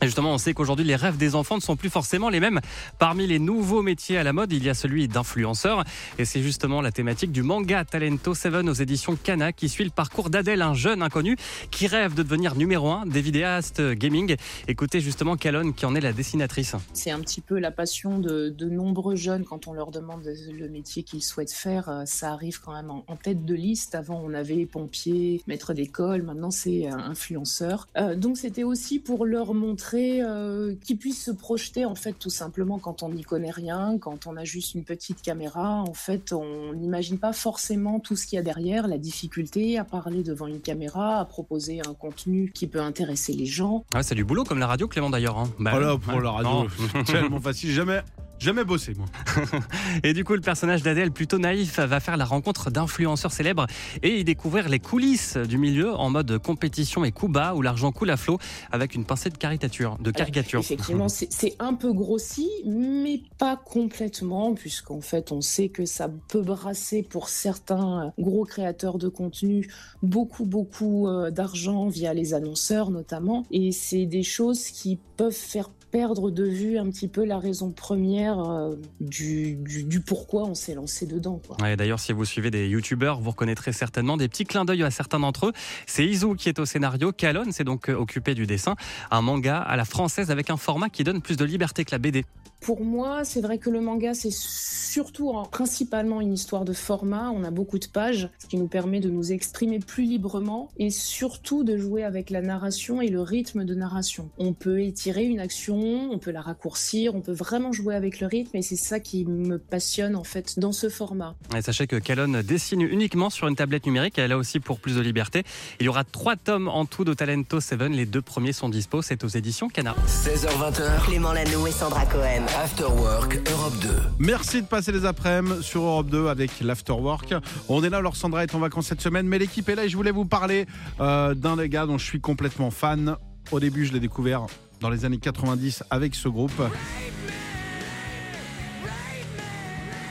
Justement, 0.05 0.33
on 0.33 0.37
sait 0.37 0.53
qu'aujourd'hui, 0.53 0.85
les 0.85 0.95
rêves 0.95 1.17
des 1.17 1.35
enfants 1.35 1.55
ne 1.55 1.61
sont 1.61 1.75
plus 1.75 1.89
forcément 1.89 2.29
les 2.29 2.39
mêmes. 2.39 2.59
Parmi 2.99 3.27
les 3.27 3.39
nouveaux 3.39 3.81
métiers 3.81 4.17
à 4.17 4.23
la 4.23 4.33
mode, 4.33 4.51
il 4.51 4.63
y 4.63 4.69
a 4.69 4.73
celui 4.73 5.07
d'influenceur. 5.07 5.83
Et 6.17 6.25
c'est 6.25 6.41
justement 6.41 6.81
la 6.81 6.91
thématique 6.91 7.31
du 7.31 7.43
manga 7.43 7.83
Talento 7.85 8.33
7 8.33 8.53
aux 8.67 8.73
éditions 8.73 9.15
Kana 9.15 9.51
qui 9.53 9.69
suit 9.69 9.83
le 9.85 9.89
parcours 9.89 10.29
d'Adèle, 10.29 10.61
un 10.61 10.73
jeune 10.73 11.01
inconnu 11.01 11.37
qui 11.71 11.87
rêve 11.87 12.13
de 12.13 12.23
devenir 12.23 12.55
numéro 12.55 12.91
un 12.91 13.05
des 13.05 13.21
vidéastes 13.21 13.81
gaming. 13.81 14.35
Écoutez 14.67 14.99
justement 14.99 15.37
Calonne 15.37 15.73
qui 15.73 15.85
en 15.85 15.95
est 15.95 16.01
la 16.01 16.13
dessinatrice. 16.13 16.75
C'est 16.93 17.11
un 17.11 17.19
petit 17.19 17.41
peu 17.41 17.57
la 17.59 17.71
passion 17.71 18.19
de, 18.19 18.49
de 18.49 18.69
nombreux 18.69 19.15
jeunes 19.15 19.45
quand 19.45 19.67
on 19.67 19.73
leur 19.73 19.91
demande 19.91 20.21
le 20.51 20.67
métier 20.69 21.03
qu'ils 21.03 21.23
souhaitent 21.23 21.53
faire. 21.53 21.89
euh, 21.89 22.03
Ça 22.05 22.31
arrive 22.31 22.59
quand 22.61 22.73
même 22.73 22.91
en, 22.91 23.03
en 23.07 23.15
tête 23.15 23.45
de 23.45 23.53
liste. 23.55 23.95
Avant, 23.95 24.21
on 24.23 24.33
avait 24.33 24.65
pompier, 24.65 25.41
maître 25.47 25.73
d'école. 25.73 26.23
Maintenant, 26.23 26.51
c'est 26.51 26.87
euh, 26.91 26.95
influenceur. 26.95 27.87
Euh, 27.97 28.15
donc, 28.15 28.37
c'était 28.37 28.63
aussi 28.63 28.99
pour 28.99 29.25
leur 29.25 29.53
montrer 29.53 29.92
euh, 29.95 30.75
qu'ils 30.83 30.97
puissent 30.97 31.23
se 31.23 31.31
projeter, 31.31 31.85
en 31.85 31.95
fait, 31.95 32.13
tout 32.13 32.29
simplement 32.29 32.79
quand 32.79 33.03
on 33.03 33.09
n'y 33.09 33.23
connaît 33.23 33.51
rien, 33.51 33.97
quand 33.99 34.27
on 34.27 34.35
a 34.37 34.43
juste 34.43 34.73
une 34.75 34.83
petite 34.83 35.21
caméra. 35.21 35.83
En 35.87 35.93
fait, 35.93 36.33
on 36.33 36.73
n'imagine 36.73 37.17
pas 37.17 37.33
forcément 37.33 37.99
tout 37.99 38.15
ce 38.15 38.25
qu'il 38.27 38.37
y 38.37 38.39
a 38.39 38.43
derrière, 38.43 38.87
la 38.87 38.97
difficulté 38.97 39.77
à 39.77 39.83
parler 39.83 40.23
devant 40.23 40.47
une 40.47 40.61
caméra, 40.61 41.19
à 41.19 41.25
proposer 41.25 41.81
un 41.87 41.93
contenu 41.93 42.51
qui 42.53 42.67
peut 42.67 42.81
intéresser 42.81 43.33
les 43.33 43.45
gens. 43.45 43.85
Ah, 43.93 44.03
c'est 44.03 44.15
du 44.15 44.23
boulot 44.25 44.43
comme 44.43 44.59
la 44.59 44.67
radio, 44.67 44.87
Clément 44.87 45.09
d'ailleurs. 45.09 45.37
hein. 45.37 45.49
Bah, 45.59 45.71
Voilà, 45.71 45.97
pour 45.97 46.19
la 46.21 46.31
radio, 46.31 46.67
tellement 47.05 47.39
facile. 47.39 47.71
Jamais, 47.71 48.01
jamais 48.39 48.63
bossé, 48.63 48.93
moi. 48.95 49.07
Et 50.03 50.13
du 50.13 50.23
coup, 50.23 50.33
le 50.33 50.41
personnage 50.41 50.83
d'Adèle, 50.83 51.11
plutôt 51.11 51.37
naïf, 51.37 51.79
va 51.79 51.99
faire 51.99 52.17
la 52.17 52.25
rencontre 52.25 52.71
d'influenceurs 52.71 53.31
célèbres 53.31 53.67
et 54.01 54.19
y 54.19 54.23
découvrir 54.23 54.69
les 54.69 54.79
coulisses 54.79 55.37
du 55.37 55.57
milieu 55.57 55.93
en 55.93 56.09
mode 56.09 56.37
compétition 56.39 57.03
et 57.05 57.11
coup 57.11 57.27
bas 57.27 57.53
où 57.55 57.61
l'argent 57.61 57.91
coule 57.91 58.09
à 58.09 58.17
flot 58.17 58.37
avec 58.71 58.95
une 58.95 59.05
pincée 59.05 59.29
de 59.29 59.37
caricature. 59.37 59.97
De 59.99 60.11
caricature. 60.11 60.59
Effectivement, 60.59 61.09
c'est 61.09 61.55
un 61.59 61.73
peu 61.73 61.93
grossi, 61.93 62.49
mais 62.65 63.21
pas 63.37 63.55
complètement, 63.55 64.53
puisqu'en 64.53 65.01
fait, 65.01 65.31
on 65.31 65.41
sait 65.41 65.69
que 65.69 65.85
ça 65.85 66.09
peut 66.27 66.41
brasser 66.41 67.03
pour 67.03 67.29
certains 67.29 68.13
gros 68.17 68.45
créateurs 68.45 68.97
de 68.97 69.07
contenu 69.07 69.67
beaucoup, 70.01 70.45
beaucoup 70.45 71.07
euh, 71.07 71.31
d'argent 71.31 71.87
via 71.87 72.13
les 72.13 72.33
annonceurs 72.33 72.91
notamment. 72.91 73.45
Et 73.51 73.71
c'est 73.71 74.05
des 74.05 74.23
choses 74.23 74.69
qui 74.69 74.99
peuvent 75.17 75.31
faire 75.31 75.69
perdre 75.93 76.31
de 76.31 76.43
vue 76.43 76.79
un 76.79 76.89
petit 76.89 77.07
peu 77.07 77.23
la 77.23 77.37
raison 77.37 77.69
première 77.69 78.39
euh, 78.39 78.73
du, 78.99 79.53
du, 79.53 79.83
du 79.83 79.99
pourquoi 79.99 80.43
on 80.45 80.55
s'est 80.55 80.73
lancé 80.73 81.05
dedans. 81.05 81.39
Ouais, 81.61 81.77
D'ailleurs, 81.77 81.99
si 81.99 82.13
vous 82.13 82.25
suivez 82.25 82.49
des 82.49 82.67
youtubeurs, 82.67 83.21
vous 83.21 83.29
reconnaîtrez 83.29 83.73
certainement 83.73 84.17
des 84.17 84.27
petits 84.27 84.43
clins 84.43 84.65
d'œil 84.65 84.81
à 84.81 84.89
certains 84.89 85.19
d'entre 85.19 85.47
eux. 85.47 85.53
C'est 85.85 86.03
Izu 86.03 86.35
qui 86.35 86.49
est 86.49 86.57
au 86.57 86.65
scénario, 86.65 87.11
Calonne 87.11 87.51
s'est 87.51 87.63
donc 87.63 87.89
euh, 87.89 87.93
occupé 87.93 88.33
du 88.33 88.47
dessin. 88.47 88.75
Un 89.11 89.21
manga 89.21 89.59
à 89.59 89.77
la 89.77 89.85
française 89.85 90.31
avec 90.31 90.49
un 90.49 90.57
format 90.57 90.89
qui 90.89 91.03
donne 91.03 91.21
plus 91.21 91.37
de 91.37 91.45
liberté 91.45 91.85
que 91.85 91.91
la 91.91 91.99
BD. 91.99 92.25
Pour 92.63 92.81
moi, 92.81 93.25
c'est 93.25 93.41
vrai 93.41 93.57
que 93.57 93.69
le 93.69 93.81
manga, 93.81 94.13
c'est 94.13 94.31
surtout 94.31 95.37
hein, 95.37 95.43
principalement 95.51 96.21
une 96.21 96.31
histoire 96.31 96.63
de 96.63 96.71
format. 96.71 97.29
On 97.31 97.43
a 97.43 97.51
beaucoup 97.51 97.77
de 97.77 97.87
pages, 97.87 98.29
ce 98.39 98.47
qui 98.47 98.55
nous 98.55 98.67
permet 98.67 99.01
de 99.01 99.09
nous 99.09 99.33
exprimer 99.33 99.79
plus 99.79 100.05
librement 100.05 100.69
et 100.77 100.89
surtout 100.89 101.65
de 101.65 101.75
jouer 101.75 102.03
avec 102.03 102.29
la 102.29 102.41
narration 102.41 103.01
et 103.01 103.09
le 103.09 103.19
rythme 103.19 103.65
de 103.65 103.75
narration. 103.75 104.29
On 104.37 104.53
peut 104.53 104.79
étirer 104.79 105.25
une 105.25 105.41
action, 105.41 105.82
on 105.83 106.17
peut 106.17 106.31
la 106.31 106.41
raccourcir, 106.41 107.15
on 107.15 107.21
peut 107.21 107.33
vraiment 107.33 107.71
jouer 107.71 107.95
avec 107.95 108.19
le 108.19 108.27
rythme 108.27 108.57
et 108.57 108.61
c'est 108.61 108.75
ça 108.75 108.99
qui 108.99 109.25
me 109.25 109.57
passionne 109.57 110.15
en 110.15 110.23
fait 110.23 110.59
dans 110.59 110.71
ce 110.71 110.89
format. 110.89 111.35
Et 111.55 111.61
sachez 111.61 111.87
que 111.87 111.95
Calonne 111.95 112.41
dessine 112.41 112.81
uniquement 112.81 113.29
sur 113.29 113.47
une 113.47 113.55
tablette 113.55 113.85
numérique. 113.85 114.17
Elle 114.17 114.31
a 114.31 114.37
aussi 114.37 114.59
pour 114.59 114.79
plus 114.79 114.95
de 114.95 115.01
liberté. 115.01 115.43
Il 115.79 115.85
y 115.85 115.89
aura 115.89 116.03
trois 116.03 116.35
tomes 116.35 116.67
en 116.67 116.85
tout 116.85 117.03
de 117.03 117.13
Talento 117.13 117.59
7. 117.59 117.81
Les 117.83 118.05
deux 118.05 118.21
premiers 118.21 118.53
sont 118.53 118.69
dispo. 118.69 119.01
C'est 119.01 119.23
aux 119.23 119.27
éditions 119.27 119.67
Cana. 119.67 119.95
16h20, 120.07 121.05
Clément 121.05 121.33
Lanoux 121.33 121.67
et 121.67 121.71
Sandra 121.71 122.05
Cohen. 122.05 122.45
After 122.63 122.85
Work 122.85 123.39
Europe 123.51 123.73
2. 123.81 123.89
Merci 124.19 124.61
de 124.61 124.67
passer 124.67 124.91
les 124.91 125.05
après-midi 125.05 125.63
sur 125.63 125.81
Europe 125.81 126.09
2 126.09 126.27
avec 126.27 126.59
l'Afterwork. 126.61 127.33
On 127.69 127.83
est 127.83 127.89
là, 127.89 127.97
alors 127.97 128.15
Sandra 128.15 128.43
est 128.43 128.55
en 128.55 128.59
vacances 128.59 128.87
cette 128.87 129.01
semaine, 129.01 129.27
mais 129.27 129.39
l'équipe 129.39 129.67
est 129.69 129.75
là 129.75 129.85
et 129.85 129.89
je 129.89 129.97
voulais 129.97 130.11
vous 130.11 130.25
parler 130.25 130.65
euh, 130.99 131.33
d'un 131.33 131.57
des 131.57 131.69
gars 131.69 131.85
dont 131.85 131.97
je 131.97 132.05
suis 132.05 132.21
complètement 132.21 132.71
fan. 132.71 133.15
Au 133.51 133.59
début, 133.59 133.85
je 133.85 133.93
l'ai 133.93 133.99
découvert 133.99 134.47
dans 134.83 134.89
les 134.89 135.05
années 135.05 135.17
90 135.17 135.85
avec 135.89 136.13
ce 136.13 136.27
groupe. 136.27 136.61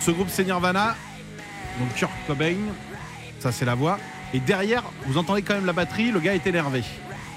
Ce 0.01 0.11
groupe, 0.11 0.29
c'est 0.31 0.45
Nirvana, 0.45 0.97
donc 1.79 1.95
Kurt 1.95 2.11
Cobain, 2.27 2.57
ça 3.39 3.53
c'est 3.53 3.67
la 3.67 3.75
voix. 3.75 3.99
Et 4.33 4.41
derrière, 4.41 4.83
vous 5.07 5.19
entendez 5.19 5.43
quand 5.43 5.55
même 5.55 5.67
la 5.67 5.75
batterie, 5.75 6.11
le 6.11 6.21
gars 6.21 6.35
est 6.35 6.47
énervé. 6.47 6.83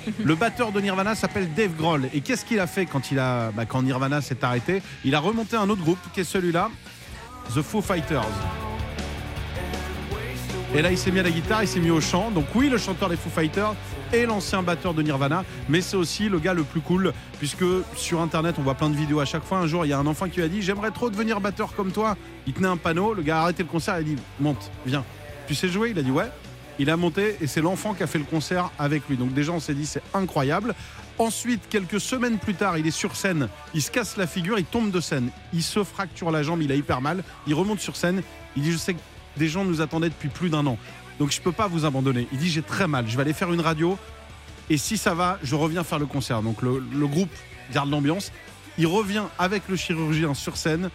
Le 0.23 0.35
batteur 0.35 0.71
de 0.71 0.79
Nirvana 0.79 1.15
s'appelle 1.15 1.51
Dave 1.55 1.75
Grohl. 1.75 2.09
Et 2.13 2.21
qu'est-ce 2.21 2.45
qu'il 2.45 2.59
a 2.59 2.67
fait 2.67 2.85
quand, 2.85 3.11
il 3.11 3.17
a, 3.17 3.51
bah, 3.51 3.65
quand 3.65 3.81
Nirvana 3.81 4.21
s'est 4.21 4.43
arrêté? 4.43 4.83
Il 5.03 5.15
a 5.15 5.19
remonté 5.19 5.57
un 5.57 5.67
autre 5.67 5.81
groupe 5.81 5.97
qui 6.13 6.19
est 6.19 6.23
celui-là, 6.23 6.69
The 7.55 7.63
Foo 7.63 7.81
Fighters. 7.81 8.21
Et 10.75 10.81
là, 10.81 10.91
il 10.91 10.97
s'est 10.97 11.09
mis 11.09 11.21
à 11.21 11.23
la 11.23 11.31
guitare, 11.31 11.63
il 11.63 11.69
s'est 11.69 11.79
mis 11.79 11.89
au 11.89 12.01
chant. 12.01 12.31
Donc 12.31 12.47
oui, 12.53 12.67
le 12.67 12.77
chanteur 12.77 13.07
des 13.07 13.15
Foo 13.15 13.29
Fighters 13.29 13.73
et 14.11 14.25
l'ancien 14.25 14.61
batteur 14.61 14.93
de 14.93 15.01
Nirvana, 15.01 15.45
mais 15.69 15.79
c'est 15.79 15.95
aussi 15.95 16.27
le 16.27 16.37
gars 16.37 16.53
le 16.53 16.63
plus 16.63 16.81
cool, 16.81 17.13
puisque 17.39 17.63
sur 17.95 18.19
Internet, 18.19 18.55
on 18.59 18.61
voit 18.61 18.73
plein 18.73 18.89
de 18.89 18.95
vidéos 18.97 19.21
à 19.21 19.25
chaque 19.25 19.45
fois. 19.45 19.59
Un 19.59 19.67
jour, 19.67 19.85
il 19.85 19.89
y 19.89 19.93
a 19.93 19.97
un 19.97 20.05
enfant 20.05 20.27
qui 20.27 20.35
lui 20.35 20.43
a 20.43 20.49
dit, 20.49 20.61
j'aimerais 20.61 20.91
trop 20.91 21.09
devenir 21.09 21.39
batteur 21.39 21.73
comme 21.75 21.93
toi. 21.93 22.17
Il 22.45 22.51
tenait 22.51 22.67
un 22.67 22.75
panneau, 22.75 23.13
le 23.13 23.21
gars 23.21 23.39
a 23.39 23.41
arrêté 23.43 23.63
le 23.63 23.69
concert, 23.69 23.95
il 23.95 23.99
a 23.99 24.03
dit, 24.03 24.15
monte, 24.41 24.69
viens. 24.85 25.05
Tu 25.47 25.55
sais 25.55 25.69
jouer? 25.69 25.91
Il 25.91 25.99
a 25.99 26.01
dit, 26.01 26.11
ouais. 26.11 26.29
Il 26.77 26.89
a 26.89 26.97
monté 26.97 27.37
et 27.39 27.47
c'est 27.47 27.61
l'enfant 27.61 27.93
qui 27.93 28.03
a 28.03 28.07
fait 28.07 28.19
le 28.19 28.25
concert 28.25 28.69
avec 28.77 29.07
lui. 29.07 29.15
Donc 29.15 29.33
déjà, 29.33 29.53
on 29.53 29.61
s'est 29.61 29.75
dit, 29.75 29.85
c'est 29.85 30.03
incroyable. 30.13 30.75
Ensuite, 31.17 31.69
quelques 31.69 32.01
semaines 32.01 32.37
plus 32.37 32.55
tard, 32.55 32.77
il 32.77 32.85
est 32.85 32.91
sur 32.91 33.15
scène, 33.15 33.47
il 33.73 33.81
se 33.81 33.91
casse 33.91 34.17
la 34.17 34.27
figure, 34.27 34.59
il 34.59 34.65
tombe 34.65 34.91
de 34.91 34.99
scène, 34.99 35.29
il 35.53 35.63
se 35.63 35.85
fracture 35.85 36.31
la 36.31 36.43
jambe, 36.43 36.61
il 36.61 36.71
a 36.73 36.75
hyper 36.75 36.99
mal, 36.99 37.23
il 37.47 37.53
remonte 37.53 37.79
sur 37.79 37.95
scène, 37.95 38.21
il 38.57 38.63
dit 38.63 38.73
je 38.73 38.77
sais 38.77 38.95
que 38.95 38.99
des 39.37 39.47
gens 39.47 39.65
nous 39.65 39.81
attendaient 39.81 40.09
depuis 40.09 40.29
plus 40.29 40.49
d'un 40.49 40.65
an, 40.65 40.77
donc 41.19 41.31
je 41.31 41.41
peux 41.41 41.51
pas 41.51 41.67
vous 41.67 41.85
abandonner. 41.85 42.27
Il 42.31 42.37
dit 42.39 42.49
j'ai 42.49 42.61
très 42.61 42.87
mal, 42.87 43.07
je 43.07 43.15
vais 43.15 43.21
aller 43.21 43.33
faire 43.33 43.51
une 43.53 43.61
radio 43.61 43.97
et 44.69 44.77
si 44.77 44.97
ça 44.97 45.13
va, 45.13 45.39
je 45.43 45.55
reviens 45.55 45.83
faire 45.83 45.99
le 45.99 46.05
concert. 46.05 46.41
Donc 46.41 46.61
le, 46.61 46.83
le 46.91 47.07
groupe 47.07 47.29
garde 47.73 47.89
l'ambiance, 47.89 48.31
il 48.77 48.87
revient 48.87 49.23
avec 49.39 49.63
le 49.69 49.75
chirurgien 49.75 50.33
sur 50.33 50.57
scène 50.57 50.89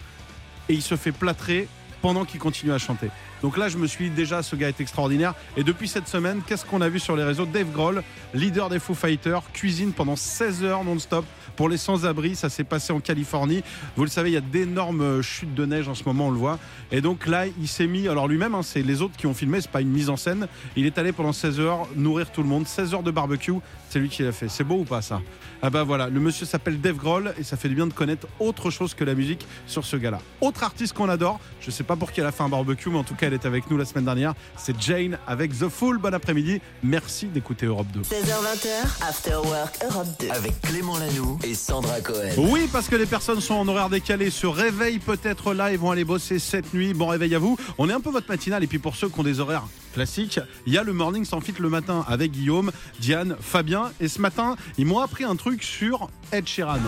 et 0.69 0.73
il 0.73 0.81
se 0.81 0.95
fait 0.95 1.11
plâtrer 1.11 1.67
pendant 2.01 2.25
qu'il 2.25 2.39
continue 2.39 2.71
à 2.71 2.77
chanter. 2.77 3.09
Donc 3.41 3.57
là, 3.57 3.69
je 3.69 3.77
me 3.77 3.87
suis 3.87 4.09
dit, 4.09 4.15
déjà, 4.15 4.43
ce 4.43 4.55
gars 4.55 4.69
est 4.69 4.81
extraordinaire. 4.81 5.33
Et 5.57 5.63
depuis 5.63 5.87
cette 5.87 6.07
semaine, 6.07 6.41
qu'est-ce 6.45 6.65
qu'on 6.65 6.81
a 6.81 6.89
vu 6.89 6.99
sur 6.99 7.15
les 7.15 7.23
réseaux? 7.23 7.45
Dave 7.45 7.71
Grohl, 7.71 8.03
leader 8.33 8.69
des 8.69 8.79
Foo 8.79 8.93
Fighters, 8.93 9.41
cuisine 9.53 9.93
pendant 9.93 10.15
16 10.15 10.63
heures 10.63 10.83
non-stop 10.83 11.25
pour 11.55 11.69
les 11.69 11.77
sans-abri. 11.77 12.35
Ça 12.35 12.49
s'est 12.49 12.63
passé 12.63 12.93
en 12.93 12.99
Californie. 12.99 13.63
Vous 13.95 14.03
le 14.03 14.09
savez, 14.09 14.29
il 14.29 14.33
y 14.33 14.37
a 14.37 14.41
d'énormes 14.41 15.21
chutes 15.21 15.55
de 15.55 15.65
neige 15.65 15.87
en 15.87 15.95
ce 15.95 16.03
moment, 16.05 16.27
on 16.27 16.31
le 16.31 16.37
voit. 16.37 16.59
Et 16.91 17.01
donc 17.01 17.27
là, 17.27 17.45
il 17.47 17.67
s'est 17.67 17.87
mis, 17.87 18.07
alors 18.07 18.27
lui-même, 18.27 18.55
hein, 18.55 18.63
c'est 18.63 18.83
les 18.83 19.01
autres 19.01 19.17
qui 19.17 19.27
ont 19.27 19.33
filmé, 19.33 19.59
c'est 19.61 19.71
pas 19.71 19.81
une 19.81 19.91
mise 19.91 20.09
en 20.09 20.17
scène. 20.17 20.47
Il 20.75 20.85
est 20.85 20.97
allé 20.97 21.11
pendant 21.11 21.33
16 21.33 21.59
heures 21.59 21.87
nourrir 21.95 22.31
tout 22.31 22.43
le 22.43 22.49
monde. 22.49 22.67
16 22.67 22.93
heures 22.93 23.03
de 23.03 23.11
barbecue, 23.11 23.53
c'est 23.89 23.99
lui 23.99 24.09
qui 24.09 24.23
l'a 24.23 24.31
fait. 24.31 24.49
C'est 24.49 24.63
beau 24.63 24.79
ou 24.79 24.85
pas 24.85 25.01
ça? 25.01 25.21
Ah 25.63 25.69
bah 25.69 25.83
voilà, 25.83 26.09
le 26.09 26.19
monsieur 26.19 26.47
s'appelle 26.47 26.81
Dave 26.81 26.97
Grohl 26.97 27.35
et 27.37 27.43
ça 27.43 27.55
fait 27.55 27.69
du 27.69 27.75
bien 27.75 27.85
de 27.85 27.93
connaître 27.93 28.25
autre 28.39 28.71
chose 28.71 28.95
que 28.95 29.03
la 29.03 29.13
musique 29.13 29.45
sur 29.67 29.85
ce 29.85 29.95
gars-là. 29.95 30.19
Autre 30.41 30.63
artiste 30.63 30.93
qu'on 30.93 31.07
adore, 31.07 31.39
je 31.59 31.69
sais 31.69 31.83
pas 31.83 31.90
pour 31.95 32.11
qui 32.11 32.19
elle 32.19 32.25
a 32.25 32.31
fait 32.31 32.43
un 32.43 32.49
barbecue, 32.49 32.89
mais 32.89 32.99
en 32.99 33.03
tout 33.03 33.15
cas, 33.15 33.27
elle 33.27 33.33
est 33.33 33.45
avec 33.45 33.69
nous 33.69 33.77
la 33.77 33.85
semaine 33.85 34.05
dernière. 34.05 34.33
C'est 34.57 34.79
Jane 34.81 35.17
avec 35.27 35.57
The 35.57 35.69
Fool. 35.69 35.97
Bon 35.97 36.13
après-midi. 36.13 36.61
Merci 36.83 37.27
d'écouter 37.27 37.65
Europe 37.65 37.87
2. 37.93 38.01
16h20, 38.01 39.07
After 39.07 39.35
Work 39.35 39.79
Europe 39.89 40.07
2. 40.19 40.29
Avec 40.29 40.59
Clément 40.61 40.97
Lanoux 40.97 41.39
et 41.43 41.53
Sandra 41.53 41.99
Cohen. 42.01 42.29
Oui, 42.37 42.69
parce 42.71 42.87
que 42.87 42.95
les 42.95 43.05
personnes 43.05 43.41
sont 43.41 43.55
en 43.55 43.67
horaire 43.67 43.89
décalé, 43.89 44.29
se 44.29 44.47
réveillent 44.47 44.99
peut-être 44.99 45.53
là 45.53 45.71
et 45.71 45.77
vont 45.77 45.91
aller 45.91 46.05
bosser 46.05 46.39
cette 46.39 46.73
nuit. 46.73 46.93
Bon 46.93 47.07
réveil 47.07 47.35
à 47.35 47.39
vous. 47.39 47.57
On 47.77 47.89
est 47.89 47.93
un 47.93 48.01
peu 48.01 48.09
votre 48.09 48.29
matinale 48.29 48.63
et 48.63 48.67
puis 48.67 48.79
pour 48.79 48.95
ceux 48.95 49.09
qui 49.09 49.19
ont 49.19 49.23
des 49.23 49.39
horaires 49.39 49.65
classiques, 49.93 50.39
il 50.65 50.73
y 50.73 50.77
a 50.77 50.83
le 50.83 50.93
morning 50.93 51.25
sans 51.25 51.41
fit 51.41 51.53
le 51.59 51.69
matin 51.69 52.05
avec 52.07 52.31
Guillaume, 52.31 52.71
Diane, 52.99 53.35
Fabien. 53.39 53.91
Et 53.99 54.07
ce 54.07 54.21
matin, 54.21 54.55
ils 54.77 54.85
m'ont 54.85 54.99
appris 54.99 55.23
un 55.23 55.35
truc 55.35 55.63
sur 55.63 56.09
Ed 56.31 56.47
Sheeran. 56.47 56.79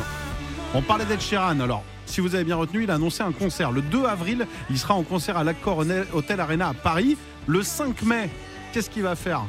On 0.74 0.82
parlait 0.82 1.06
d'Ed 1.06 1.22
Sheeran. 1.22 1.60
Alors, 1.60 1.84
si 2.14 2.22
vous 2.22 2.36
avez 2.36 2.44
bien 2.44 2.58
retenu, 2.58 2.84
il 2.84 2.92
a 2.92 2.94
annoncé 2.94 3.24
un 3.24 3.32
concert. 3.32 3.72
Le 3.72 3.82
2 3.82 4.06
avril, 4.06 4.46
il 4.70 4.78
sera 4.78 4.94
en 4.94 5.02
concert 5.02 5.36
à 5.36 5.44
l'Accor 5.44 5.84
Hotel 6.14 6.40
Arena 6.40 6.70
à 6.70 6.74
Paris. 6.76 7.18
Le 7.48 7.64
5 7.64 8.04
mai, 8.04 8.30
qu'est-ce 8.72 8.92
qu'il 8.92 9.02
va 9.02 9.16
faire? 9.16 9.42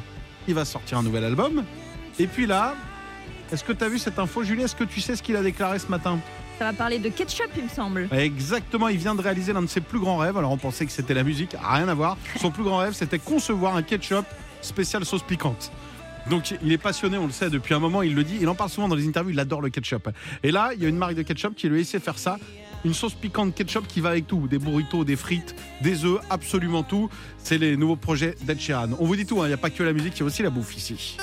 Il 0.47 0.55
va 0.55 0.65
sortir 0.65 0.97
un 0.97 1.03
nouvel 1.03 1.25
album. 1.25 1.63
Et 2.17 2.25
puis 2.25 2.47
là, 2.47 2.73
est-ce 3.51 3.63
que 3.63 3.71
tu 3.71 3.83
as 3.83 3.87
vu 3.87 3.99
cette 3.99 4.17
info, 4.17 4.43
Julie? 4.43 4.63
Est-ce 4.63 4.75
que 4.75 4.83
tu 4.83 4.99
sais 4.99 5.15
ce 5.15 5.21
qu'il 5.21 5.35
a 5.35 5.43
déclaré 5.43 5.77
ce 5.77 5.89
matin? 5.89 6.17
Ça 6.57 6.65
va 6.65 6.73
parler 6.73 6.97
de 6.97 7.09
ketchup, 7.09 7.51
il 7.55 7.65
me 7.65 7.69
semble. 7.69 8.09
Exactement, 8.11 8.87
il 8.87 8.97
vient 8.97 9.13
de 9.13 9.21
réaliser 9.21 9.53
l'un 9.53 9.61
de 9.61 9.67
ses 9.67 9.81
plus 9.81 9.99
grands 9.99 10.17
rêves. 10.17 10.35
Alors 10.35 10.51
on 10.51 10.57
pensait 10.57 10.87
que 10.87 10.91
c'était 10.91 11.13
la 11.13 11.23
musique, 11.23 11.55
rien 11.61 11.87
à 11.87 11.93
voir. 11.93 12.17
Son 12.41 12.49
plus 12.49 12.63
grand 12.63 12.77
rêve, 12.77 12.93
c'était 12.93 13.19
concevoir 13.19 13.75
un 13.75 13.83
ketchup 13.83 14.25
spécial 14.63 15.05
sauce 15.05 15.21
piquante. 15.21 15.71
Donc 16.29 16.55
il 16.63 16.71
est 16.71 16.77
passionné, 16.77 17.17
on 17.17 17.27
le 17.27 17.31
sait 17.31 17.49
depuis 17.49 17.73
un 17.73 17.79
moment, 17.79 18.01
il 18.01 18.15
le 18.15 18.23
dit, 18.23 18.37
il 18.41 18.47
en 18.47 18.55
parle 18.55 18.69
souvent 18.69 18.87
dans 18.87 18.95
les 18.95 19.07
interviews, 19.07 19.31
il 19.31 19.39
adore 19.39 19.61
le 19.61 19.69
ketchup. 19.69 20.09
Et 20.43 20.51
là, 20.51 20.71
il 20.73 20.81
y 20.81 20.85
a 20.85 20.89
une 20.89 20.97
marque 20.97 21.15
de 21.15 21.21
ketchup 21.21 21.55
qui 21.55 21.69
lui 21.69 21.81
a 21.81 21.99
faire 21.99 22.17
ça. 22.17 22.37
Une 22.83 22.93
sauce 22.93 23.15
piquante 23.15 23.55
ketchup 23.55 23.87
qui 23.87 23.99
va 23.99 24.09
avec 24.09 24.27
tout, 24.27 24.47
des 24.47 24.59
burritos, 24.59 25.03
des 25.05 25.15
frites, 25.15 25.55
des 25.81 26.05
œufs, 26.05 26.19
absolument 26.29 26.83
tout. 26.83 27.09
C'est 27.39 27.57
les 27.57 27.77
nouveaux 27.77 27.95
projets 27.95 28.35
d'Ed 28.43 28.59
Sheeran. 28.59 28.89
On 28.99 29.05
vous 29.05 29.15
dit 29.15 29.25
tout, 29.25 29.41
hein, 29.41 29.45
il 29.45 29.49
n'y 29.49 29.53
a 29.53 29.57
pas 29.57 29.71
que 29.71 29.81
la 29.81 29.91
musique, 29.91 30.15
il 30.17 30.19
y 30.19 30.23
a 30.23 30.25
aussi 30.25 30.43
la 30.43 30.51
bouffe 30.51 30.77
ici. 30.77 31.17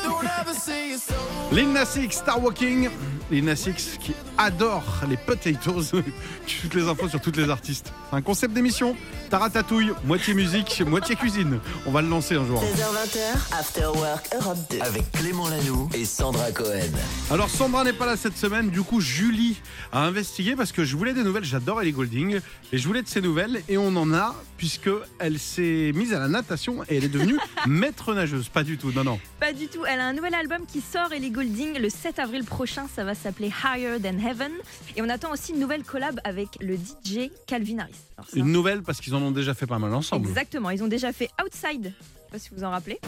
Lil 1.52 1.72
Nas 1.72 1.96
Star 2.10 2.42
Walking. 2.42 2.88
Lil 3.30 3.54
qui 3.54 4.12
adore 4.38 5.02
les 5.08 5.16
potatoes. 5.16 5.92
toutes 6.62 6.74
les 6.74 6.88
infos 6.88 7.08
sur 7.08 7.20
toutes 7.20 7.36
les 7.36 7.48
artistes. 7.48 7.92
Un 8.14 8.20
concept 8.20 8.52
d'émission. 8.52 8.94
Taratatouille, 9.30 9.92
moitié 10.04 10.34
musique, 10.34 10.82
moitié 10.86 11.16
cuisine. 11.16 11.58
On 11.86 11.90
va 11.90 12.02
le 12.02 12.08
lancer 12.08 12.34
un 12.34 12.44
jour. 12.44 12.62
16h20, 12.62 13.58
After 13.58 13.86
Work 13.86 14.28
Europe 14.38 14.58
2. 14.70 14.80
Avec 14.82 15.10
Clément 15.12 15.48
Lanoux 15.48 15.88
et 15.94 16.04
Sandra 16.04 16.52
Cohen. 16.52 16.92
Alors 17.30 17.48
Sandra 17.48 17.84
n'est 17.84 17.94
pas 17.94 18.04
là 18.04 18.18
cette 18.18 18.36
semaine, 18.36 18.68
du 18.68 18.82
coup 18.82 19.00
Julie 19.00 19.56
a 19.92 20.04
investigué 20.04 20.54
parce 20.54 20.72
que 20.72 20.84
je 20.84 20.94
voulais 20.94 21.14
des 21.14 21.24
nouvelles, 21.24 21.44
j'adore 21.44 21.80
Ellie 21.80 21.92
Golding 21.92 22.40
et 22.72 22.78
je 22.78 22.86
voulais 22.86 23.00
de 23.00 23.08
ces 23.08 23.22
nouvelles 23.22 23.62
et 23.70 23.78
on 23.78 23.96
en 23.96 24.12
a 24.12 24.34
puisque 24.62 24.90
elle 25.18 25.40
s'est 25.40 25.90
mise 25.92 26.14
à 26.14 26.20
la 26.20 26.28
natation 26.28 26.84
et 26.84 26.96
elle 26.98 27.02
est 27.02 27.08
devenue 27.08 27.36
maître 27.66 28.14
nageuse. 28.14 28.48
Pas 28.48 28.62
du 28.62 28.78
tout, 28.78 28.92
non 28.92 29.02
non. 29.02 29.18
Pas 29.40 29.52
du 29.52 29.66
tout. 29.66 29.84
Elle 29.84 29.98
a 29.98 30.06
un 30.06 30.12
nouvel 30.12 30.36
album 30.36 30.64
qui 30.66 30.80
sort, 30.80 31.12
Ellie 31.12 31.32
Goulding, 31.32 31.78
le 31.80 31.90
7 31.90 32.20
avril 32.20 32.44
prochain. 32.44 32.86
Ça 32.94 33.02
va 33.02 33.16
s'appeler 33.16 33.50
Higher 33.64 33.98
Than 34.00 34.24
Heaven. 34.24 34.52
Et 34.94 35.02
on 35.02 35.08
attend 35.08 35.32
aussi 35.32 35.50
une 35.50 35.58
nouvelle 35.58 35.82
collab 35.82 36.20
avec 36.22 36.46
le 36.60 36.76
DJ 36.76 37.28
Calvin 37.48 37.80
Harris. 37.80 37.90
Alors, 38.16 38.30
ça- 38.30 38.36
Une 38.38 38.52
nouvelle 38.52 38.82
parce 38.84 39.00
qu'ils 39.00 39.16
en 39.16 39.22
ont 39.22 39.32
déjà 39.32 39.52
fait 39.52 39.66
pas 39.66 39.80
mal 39.80 39.92
ensemble. 39.94 40.28
Exactement. 40.28 40.70
Ils 40.70 40.84
ont 40.84 40.86
déjà 40.88 41.12
fait 41.12 41.28
Outside. 41.44 41.82
Je 41.82 41.88
sais 41.88 42.30
pas 42.30 42.38
si 42.38 42.50
vous 42.50 42.58
vous 42.58 42.64
en 42.64 42.70
rappelez. 42.70 43.00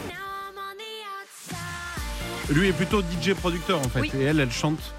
Lui 2.49 2.67
est 2.67 2.73
plutôt 2.73 3.01
DJ 3.01 3.33
producteur 3.33 3.79
en 3.79 3.87
fait 3.87 4.01
Oui. 4.01 4.11
et 4.19 4.23
elle 4.23 4.41
elle 4.41 4.51
chante. 4.51 4.93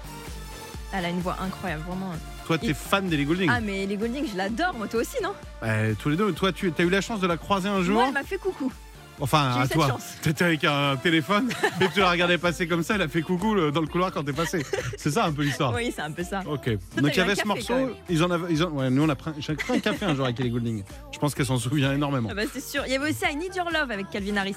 Elle 0.91 1.05
a 1.05 1.09
une 1.09 1.19
voix 1.21 1.37
incroyable, 1.39 1.83
vraiment. 1.87 2.13
Toi 2.47 2.57
t'es 2.57 2.73
fan 2.73 3.07
d'Ellie 3.07 3.25
Goulding. 3.25 3.49
Ah, 3.53 3.59
mais 3.59 3.83
Ellie 3.83 3.97
Goulding, 3.97 4.25
je 4.31 4.37
l'adore. 4.37 4.73
Moi, 4.75 4.87
toi 4.87 5.01
aussi, 5.01 5.17
non? 5.21 5.33
Ouais, 5.61 5.93
tous 6.01 6.09
les 6.09 6.15
deux. 6.15 6.31
Toi 6.31 6.51
tu 6.53 6.71
as 6.77 6.81
eu 6.81 6.89
la 6.89 7.01
chance 7.01 7.19
de 7.19 7.27
la 7.27 7.37
croiser 7.37 7.67
un 7.69 7.81
jour? 7.83 7.95
Moi, 7.95 8.05
elle 8.07 8.13
m'a 8.13 8.23
fait 8.23 8.37
coucou. 8.37 8.71
Enfin, 9.19 9.49
J'ai 9.53 9.59
eu 9.59 9.61
à 9.63 9.65
cette 9.65 9.73
toi. 9.77 9.87
chance. 9.89 10.03
T'étais 10.21 10.43
avec 10.45 10.63
un 10.63 10.95
téléphone 10.95 11.49
et 11.81 11.87
tu 11.91 11.99
la 12.01 12.11
regardais 12.11 12.37
passer 12.37 12.67
comme 12.67 12.83
ça, 12.83 12.93
elle 12.95 13.01
a 13.01 13.07
fait 13.07 13.23
coucou 13.23 13.55
le- 13.55 13.71
dans 13.71 13.81
le 13.81 13.87
couloir 13.87 14.11
quand 14.11 14.23
t'es 14.23 14.31
passé. 14.31 14.63
C'est 14.95 15.09
ça 15.09 15.25
un 15.25 15.31
peu 15.33 15.41
l'histoire. 15.41 15.73
Oui, 15.73 15.91
c'est 15.93 16.03
un 16.03 16.11
peu 16.11 16.23
ça. 16.23 16.41
Ok. 16.45 16.69
t'as 16.95 17.01
Donc 17.01 17.11
il 17.11 17.15
eu 17.15 17.17
y 17.17 17.19
un 17.19 17.23
avait 17.23 17.31
ce 17.35 17.41
café, 17.41 17.41
quand 17.49 17.55
morceau, 17.55 17.73
même. 17.75 17.89
ils 18.09 18.23
en 18.23 18.29
avaient, 18.29 18.53
ils 18.53 18.63
ouais, 18.63 18.89
nous 18.91 19.01
on 19.03 19.09
a 19.09 19.15
pris, 19.15 19.31
j'ai 19.39 19.55
pris 19.55 19.73
un 19.73 19.79
café 19.79 20.05
un 20.05 20.13
jour 20.15 20.25
avec 20.25 20.39
Ellie 20.39 20.51
Goulding. 20.51 20.83
Je 21.11 21.17
pense 21.17 21.33
qu'elle 21.33 21.47
s'en 21.47 21.57
souvient 21.57 21.93
énormément. 21.93 22.29
Ah 22.31 22.35
bah, 22.35 22.43
c'est 22.53 22.61
sûr. 22.63 22.83
Il 22.85 22.91
y 22.91 22.95
avait 22.95 23.09
aussi 23.09 23.23
I 23.29 23.35
Need 23.35 23.55
Your 23.55 23.71
Love 23.71 23.89
avec 23.89 24.07
Calvin 24.11 24.37
Harris. 24.37 24.55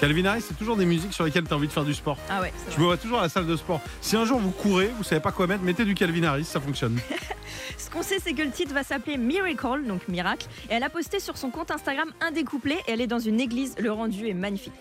Calvin 0.00 0.24
Harris, 0.26 0.42
c'est 0.42 0.56
toujours 0.58 0.76
des 0.76 0.84
musiques 0.84 1.12
sur 1.12 1.24
lesquelles 1.24 1.44
tu 1.44 1.52
as 1.52 1.56
envie 1.56 1.68
de 1.68 1.72
faire 1.72 1.84
du 1.84 1.94
sport. 1.94 2.18
Ah 2.28 2.40
ouais, 2.42 2.52
c'est 2.56 2.70
Je 2.72 2.76
vrai. 2.76 2.80
me 2.82 2.86
vois 2.86 2.96
toujours 2.96 3.18
à 3.18 3.22
la 3.22 3.28
salle 3.28 3.46
de 3.46 3.56
sport. 3.56 3.80
Si 4.00 4.16
un 4.16 4.24
jour 4.24 4.38
vous 4.38 4.50
courez, 4.50 4.90
vous 4.96 5.02
savez 5.04 5.20
pas 5.20 5.32
quoi 5.32 5.46
mettre, 5.46 5.62
mettez 5.62 5.84
du 5.84 5.94
Calvin 5.94 6.22
Harris, 6.24 6.44
ça 6.44 6.60
fonctionne. 6.60 6.98
Ce 7.78 7.88
qu'on 7.90 8.02
sait, 8.02 8.18
c'est 8.22 8.34
que 8.34 8.42
le 8.42 8.50
titre 8.50 8.74
va 8.74 8.82
s'appeler 8.82 9.16
Miracle, 9.16 9.86
donc 9.86 10.06
miracle. 10.08 10.46
Et 10.70 10.74
elle 10.74 10.82
a 10.82 10.90
posté 10.90 11.18
sur 11.20 11.36
son 11.38 11.50
compte 11.50 11.70
Instagram 11.70 12.10
un 12.20 12.30
des 12.30 12.44
couplets. 12.44 12.82
Et 12.86 12.92
elle 12.92 13.00
est 13.00 13.06
dans 13.06 13.18
une 13.18 13.40
église. 13.40 13.74
Le 13.78 13.90
rendu 13.90 14.28
est 14.28 14.34
magnifique. 14.34 14.72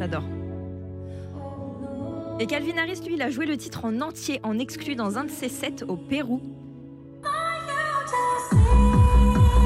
There's 0.00 0.41
Et 2.40 2.46
Calvin 2.46 2.76
Harris, 2.78 3.00
lui, 3.06 3.14
il 3.14 3.22
a 3.22 3.30
joué 3.30 3.46
le 3.46 3.56
titre 3.56 3.84
en 3.84 4.00
entier, 4.00 4.40
en 4.42 4.58
exclu 4.58 4.94
dans 4.94 5.18
un 5.18 5.24
de 5.24 5.30
ses 5.30 5.48
sets 5.48 5.84
au 5.86 5.96
Pérou. 5.96 6.40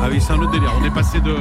Ah 0.07 0.11
oui, 0.13 0.21
c'est 0.21 0.35
un 0.35 0.39
autre 0.39 0.53
délire. 0.53 0.73
On 0.81 0.85
est 0.85 0.95
passé 0.95 1.21
de, 1.21 1.35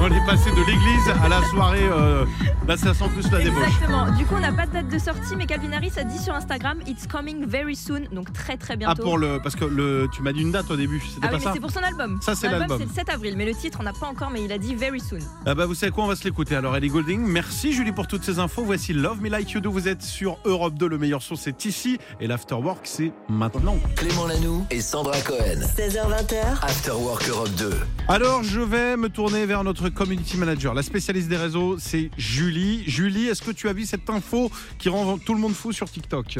on 0.00 0.06
est 0.06 0.24
passé 0.26 0.50
de 0.50 0.60
l'église 0.66 1.08
à 1.22 1.28
la 1.28 1.42
soirée. 1.50 1.82
euh, 1.82 2.24
là, 2.66 2.74
ça 2.78 2.94
sent 2.94 3.04
plus 3.12 3.30
la 3.30 3.40
débauche. 3.42 3.66
Exactement. 3.66 4.10
Du 4.12 4.24
coup, 4.24 4.36
on 4.36 4.40
n'a 4.40 4.52
pas 4.52 4.64
de 4.64 4.72
date 4.72 4.88
de 4.88 4.98
sortie, 4.98 5.36
mais 5.36 5.44
Calvin 5.44 5.70
Harris 5.74 5.92
a 5.98 6.04
dit 6.04 6.18
sur 6.18 6.32
Instagram 6.34 6.78
It's 6.86 7.06
coming 7.06 7.44
very 7.46 7.76
soon, 7.76 8.04
donc 8.12 8.32
très 8.32 8.56
très 8.56 8.72
Ah 8.72 8.76
bientôt. 8.76 9.02
pour 9.02 9.18
le, 9.18 9.38
parce 9.42 9.54
que 9.54 9.66
le, 9.66 10.08
tu 10.14 10.22
m'as 10.22 10.32
dit 10.32 10.40
une 10.40 10.50
date 10.50 10.70
au 10.70 10.76
début, 10.76 10.98
c'était 11.00 11.18
Ah 11.26 11.28
pas 11.28 11.34
oui, 11.34 11.40
mais 11.40 11.44
ça. 11.44 11.50
c'est 11.52 11.60
pour 11.60 11.70
son 11.70 11.82
album. 11.82 12.18
Ça, 12.22 12.34
c'est 12.34 12.48
l'album. 12.48 12.78
C'est 12.80 12.86
le 12.88 12.94
7 12.94 13.10
avril, 13.10 13.34
mais 13.36 13.44
le 13.44 13.54
titre, 13.54 13.78
on 13.82 13.84
n'a 13.84 13.92
pas 13.92 14.06
encore, 14.06 14.30
mais 14.30 14.42
il 14.42 14.50
a 14.50 14.56
dit 14.56 14.74
very 14.74 15.00
soon. 15.00 15.18
Ah 15.44 15.54
bah 15.54 15.66
vous 15.66 15.74
savez 15.74 15.92
quoi, 15.92 16.04
on 16.04 16.08
va 16.08 16.16
se 16.16 16.24
l'écouter. 16.24 16.56
Alors 16.56 16.74
Ellie 16.74 16.88
Golding, 16.88 17.20
merci 17.20 17.74
Julie 17.74 17.92
pour 17.92 18.06
toutes 18.06 18.24
ces 18.24 18.38
infos. 18.38 18.64
Voici 18.64 18.94
Love 18.94 19.20
Me 19.20 19.28
Like 19.28 19.50
You 19.50 19.60
Do. 19.60 19.70
Vous 19.70 19.88
êtes 19.88 20.02
sur 20.02 20.38
Europe 20.46 20.72
2, 20.78 20.88
le 20.88 20.96
meilleur 20.96 21.20
son 21.20 21.36
c'est 21.36 21.66
ici 21.66 21.98
et 22.18 22.26
l'afterwork 22.26 22.80
c'est 22.84 23.12
maintenant. 23.28 23.76
Clément 23.94 24.26
Lanoux 24.26 24.64
et 24.70 24.80
Sandra 24.80 25.18
Cohen. 25.20 25.60
16h20, 25.76 26.62
After 26.62 26.92
Work 26.92 27.28
Europe 27.28 27.50
2. 27.58 27.70
Alors 28.08 28.44
je 28.44 28.60
vais 28.60 28.96
me 28.96 29.08
tourner 29.08 29.46
vers 29.46 29.64
notre 29.64 29.88
community 29.88 30.36
manager, 30.36 30.74
la 30.74 30.84
spécialiste 30.84 31.28
des 31.28 31.36
réseaux, 31.36 31.76
c'est 31.76 32.08
Julie. 32.16 32.84
Julie, 32.86 33.26
est-ce 33.26 33.42
que 33.42 33.50
tu 33.50 33.68
as 33.68 33.72
vu 33.72 33.84
cette 33.84 34.08
info 34.08 34.48
qui 34.78 34.88
rend 34.88 35.18
tout 35.18 35.34
le 35.34 35.40
monde 35.40 35.54
fou 35.54 35.72
sur 35.72 35.90
TikTok? 35.90 36.38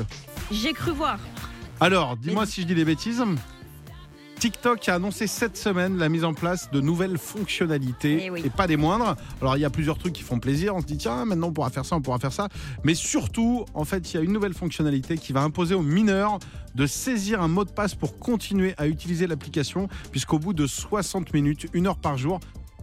J'ai 0.53 0.73
cru 0.73 0.93
voir. 0.93 1.19
Alors, 1.81 2.17
dis-moi 2.17 2.47
si 2.47 2.63
je 2.63 2.69
dis 2.69 2.77
des 2.77 2.85
bêtises. 2.85 3.21
TikTok 4.39 4.89
a 4.89 4.95
annoncé 4.97 5.27
cette 5.27 5.57
semaine 5.57 5.97
la 5.97 6.09
mise 6.09 6.23
en 6.25 6.35
place 6.35 6.71
de 6.71 6.81
nouvelles 6.81 7.17
fonctionnalités 7.19 8.25
Eh 8.27 8.31
oui. 8.31 8.43
et 8.45 8.51
pas 8.51 8.67
des 8.67 8.77
moindres. 8.77 9.17
Alors 9.41 9.57
il 9.57 9.61
y 9.61 9.65
a 9.65 9.71
plusieurs 9.71 9.97
trucs 9.99 10.13
qui 10.13 10.23
font 10.23 10.39
plaisir. 10.39 10.75
On 10.77 10.81
se 10.81 10.87
dit 10.87 10.99
tiens 10.99 11.25
maintenant 11.25 11.49
on 11.49 11.53
pourra 11.53 11.71
faire 11.71 11.85
ça, 11.87 11.97
on 11.97 12.03
pourra 12.03 12.19
faire 12.19 12.33
ça. 12.33 12.49
Mais 12.85 12.95
surtout 12.95 13.65
en 13.75 13.85
fait 13.85 14.13
il 14.13 14.17
y 14.17 14.21
a 14.21 14.23
une 14.23 14.33
nouvelle 14.33 14.55
fonctionnalité 14.55 15.17
qui 15.17 15.33
va 15.33 15.41
imposer 15.43 15.75
aux 15.75 15.83
mineurs 15.83 16.39
de 16.75 16.87
saisir 16.87 17.41
un 17.41 17.49
mot 17.49 17.65
de 17.65 17.71
passe 17.71 17.95
pour 17.95 18.19
continuer 18.19 18.75
à 18.77 18.87
utiliser 18.87 19.27
l'application 19.27 19.89
puisqu'au 20.11 20.39
bout 20.39 20.53
de 20.53 20.67
60 20.67 21.33
minutes, 21.33 21.67
une 21.73 21.87
heure 21.87 21.97
par 21.99 22.19
jour, 22.19 22.39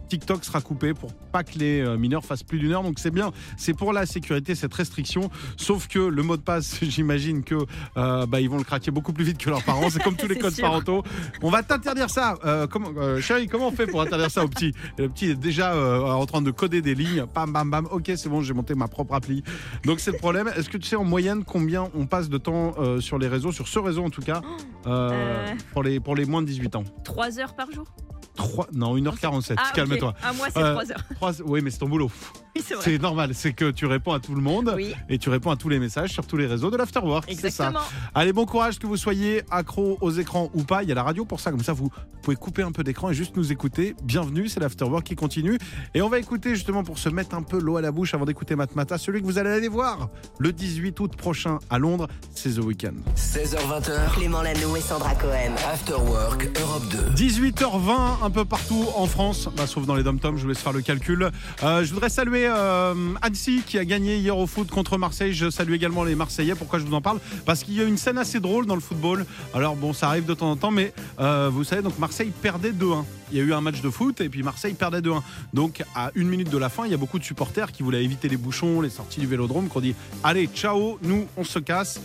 TikTok 0.08 0.44
sera 0.44 0.60
coupé 0.60 0.94
pour 0.94 1.12
pas 1.32 1.42
que 1.44 1.58
les 1.58 1.80
euh, 1.80 1.96
mineurs 1.96 2.24
fassent 2.24 2.42
plus 2.42 2.58
d'une 2.58 2.72
heure. 2.72 2.82
Donc 2.82 2.98
c'est 2.98 3.10
bien, 3.10 3.32
c'est 3.56 3.74
pour 3.74 3.92
la 3.92 4.06
sécurité 4.06 4.54
cette 4.54 4.74
restriction. 4.74 5.30
Sauf 5.56 5.88
que 5.88 5.98
le 5.98 6.22
mot 6.22 6.36
de 6.36 6.42
passe, 6.42 6.78
j'imagine 6.82 7.42
que 7.44 7.56
euh, 7.96 8.26
bah, 8.26 8.40
ils 8.40 8.48
vont 8.50 8.58
le 8.58 8.64
craquer 8.64 8.90
beaucoup 8.90 9.12
plus 9.12 9.24
vite 9.24 9.38
que 9.38 9.50
leurs 9.50 9.62
parents. 9.64 9.90
C'est 9.90 10.02
comme 10.02 10.16
tous 10.16 10.26
les 10.28 10.36
codes 10.36 10.52
sûr. 10.54 10.62
parentaux. 10.62 11.02
On 11.42 11.50
va 11.50 11.62
t'interdire 11.62 12.10
ça. 12.10 12.36
Euh, 12.44 12.66
comment, 12.66 12.90
euh, 12.96 13.20
chérie, 13.20 13.46
comment 13.48 13.68
on 13.68 13.72
fait 13.72 13.86
pour 13.86 14.00
interdire 14.02 14.30
ça 14.30 14.44
au 14.44 14.48
petit? 14.48 14.72
Et 14.98 15.02
Le 15.02 15.08
petit 15.08 15.26
est 15.30 15.34
déjà 15.34 15.74
en 15.76 16.24
train 16.26 16.42
de 16.42 16.50
coder 16.50 16.82
des 16.82 16.94
lignes. 16.94 17.24
Bam, 17.34 17.52
bam, 17.52 17.70
bam. 17.70 17.88
Ok, 17.90 18.12
c'est 18.16 18.28
bon, 18.28 18.40
j'ai 18.42 18.54
monté 18.54 18.74
ma 18.74 18.88
propre 18.88 19.14
appli. 19.14 19.42
Donc 19.84 20.00
c'est 20.00 20.12
le 20.12 20.18
problème. 20.18 20.48
Est-ce 20.56 20.68
que 20.68 20.76
tu 20.78 20.88
sais 20.88 20.96
en 20.96 21.04
moyenne 21.04 21.44
combien 21.44 21.88
on 21.94 22.06
passe 22.06 22.28
de 22.28 22.38
temps 22.38 22.74
sur 23.00 23.18
les 23.18 23.28
réseaux, 23.28 23.52
sur 23.52 23.68
ce 23.68 23.78
réseau 23.78 24.04
en 24.04 24.10
tout 24.10 24.22
cas, 24.22 24.40
Euh. 24.86 25.54
pour, 25.72 25.82
les, 25.82 26.00
pour 26.00 26.14
les 26.14 26.24
moins 26.26 26.42
de 26.42 26.46
18 26.46 26.76
ans? 26.76 26.84
3 27.04 27.38
heures 27.40 27.54
par 27.54 27.70
jour? 27.70 27.86
3, 28.36 28.66
Non, 28.72 28.96
1h47. 28.96 29.54
Ah. 29.58 29.70
Calme-toi. 29.74 30.14
À 30.22 30.32
moi, 30.32 30.46
c'est 30.52 30.60
Euh, 30.60 30.72
3 30.72 30.90
heures. 30.92 31.04
Trois- 31.16 31.32
Oui, 31.44 31.60
mais 31.62 31.70
c'est 31.70 31.78
ton 31.78 31.88
boulot. 31.88 32.10
Oui, 32.56 32.62
c'est 32.66 32.74
vrai. 32.74 32.84
C'est 32.84 32.98
normal, 33.02 33.30
c'est 33.34 33.52
que 33.52 33.70
tu 33.70 33.86
réponds 33.86 34.12
à 34.12 34.20
tout 34.20 34.34
le 34.34 34.40
monde 34.40 34.72
Oui, 34.76 34.94
et 35.08 35.18
tu 35.18 35.28
réponds 35.28 35.50
à 35.50 35.56
tous 35.56 35.68
les 35.68 35.78
messages 35.78 36.10
sur 36.10 36.26
tous 36.26 36.36
les 36.36 36.46
réseaux 36.46 36.70
de 36.70 36.76
l'Afterwork. 36.76 37.24
C'est 37.28 37.34
ça. 37.34 37.46
exactement. 37.48 37.80
Allez, 38.14 38.32
bon 38.32 38.46
courage, 38.46 38.78
que 38.78 38.86
vous 38.86 38.96
soyez 38.96 39.42
accro 39.50 39.98
aux 40.00 40.10
écrans 40.12 40.50
ou 40.54 40.62
pas. 40.62 40.82
Il 40.82 40.88
y 40.88 40.92
a 40.92 40.94
la 40.94 41.02
radio 41.02 41.24
pour 41.24 41.40
ça, 41.40 41.50
comme 41.50 41.62
ça 41.64 41.72
vous 41.72 41.90
pouvez 42.22 42.36
couper 42.36 42.62
un 42.62 42.72
peu 42.72 42.82
d'écran 42.84 43.10
et 43.10 43.14
juste 43.14 43.36
nous 43.36 43.52
écouter. 43.52 43.94
Bienvenue, 44.02 44.48
c'est 44.48 44.60
l'Afterwork 44.60 45.04
qui 45.04 45.14
continue. 45.16 45.58
Et 45.94 46.00
on 46.02 46.08
va 46.08 46.18
écouter 46.18 46.50
justement 46.54 46.84
pour 46.84 46.98
se 46.98 47.08
mettre 47.08 47.34
un 47.34 47.42
peu 47.42 47.58
l'eau 47.60 47.76
à 47.76 47.80
la 47.82 47.90
bouche 47.92 48.14
avant 48.14 48.24
d'écouter 48.24 48.54
Matmata, 48.56 48.98
celui 48.98 49.20
que 49.20 49.26
vous 49.26 49.38
allez 49.38 49.50
aller 49.50 49.68
voir 49.68 50.08
le 50.38 50.52
18 50.52 50.98
août 51.00 51.16
prochain 51.16 51.58
à 51.70 51.78
Londres. 51.78 52.08
C'est 52.34 52.54
The 52.54 52.58
Weeknd. 52.58 52.94
16h20h, 53.16 54.14
Clément 54.14 54.42
Lanoux 54.42 54.76
et 54.76 54.80
Sandra 54.80 55.14
Cohen. 55.16 55.52
After 55.72 55.94
Work 55.94 56.48
Europe 56.60 56.84
2. 56.90 56.98
18h20 57.24 58.24
un 58.24 58.30
peu 58.30 58.44
partout 58.44 58.86
en 58.96 59.06
France, 59.06 59.48
bah, 59.56 59.66
sauf 59.66 59.84
dans 59.86 59.94
les 59.96 60.02
dom-toms, 60.02 60.36
je 60.36 60.42
vous 60.42 60.48
laisse 60.48 60.58
faire 60.58 60.72
le 60.72 60.82
calcul. 60.82 61.30
Euh, 61.62 61.84
je 61.84 61.92
voudrais 61.92 62.08
saluer 62.08 62.43
euh, 62.48 62.94
Annecy 63.22 63.62
qui 63.66 63.78
a 63.78 63.84
gagné 63.84 64.16
hier 64.16 64.36
au 64.36 64.46
foot 64.46 64.70
contre 64.70 64.98
Marseille. 64.98 65.32
Je 65.32 65.50
salue 65.50 65.72
également 65.72 66.04
les 66.04 66.14
Marseillais. 66.14 66.54
Pourquoi 66.54 66.78
je 66.78 66.84
vous 66.84 66.94
en 66.94 67.00
parle? 67.00 67.18
Parce 67.44 67.64
qu'il 67.64 67.74
y 67.74 67.80
a 67.80 67.84
une 67.84 67.96
scène 67.96 68.18
assez 68.18 68.40
drôle 68.40 68.66
dans 68.66 68.74
le 68.74 68.80
football. 68.80 69.26
Alors 69.52 69.76
bon, 69.76 69.92
ça 69.92 70.08
arrive 70.08 70.24
de 70.24 70.34
temps 70.34 70.50
en 70.50 70.56
temps, 70.56 70.70
mais 70.70 70.92
euh, 71.20 71.50
vous 71.52 71.64
savez, 71.64 71.82
donc 71.82 71.98
Marseille 71.98 72.32
perdait 72.42 72.72
2-1. 72.72 73.04
Il 73.32 73.38
y 73.38 73.40
a 73.40 73.44
eu 73.44 73.52
un 73.52 73.60
match 73.60 73.80
de 73.80 73.90
foot 73.90 74.20
et 74.20 74.28
puis 74.28 74.42
Marseille 74.42 74.74
perdait 74.74 75.00
2-1. 75.00 75.22
Donc 75.52 75.82
à 75.94 76.10
une 76.14 76.28
minute 76.28 76.50
de 76.50 76.58
la 76.58 76.68
fin, 76.68 76.84
il 76.86 76.90
y 76.90 76.94
a 76.94 76.98
beaucoup 76.98 77.18
de 77.18 77.24
supporters 77.24 77.72
qui 77.72 77.82
voulaient 77.82 78.04
éviter 78.04 78.28
les 78.28 78.36
bouchons, 78.36 78.80
les 78.80 78.90
sorties 78.90 79.20
du 79.20 79.26
vélodrome, 79.26 79.68
qui 79.68 79.76
ont 79.76 79.80
dit 79.80 79.94
Allez, 80.22 80.46
ciao, 80.46 80.98
nous 81.02 81.26
on 81.36 81.44
se 81.44 81.58
casse. 81.58 82.00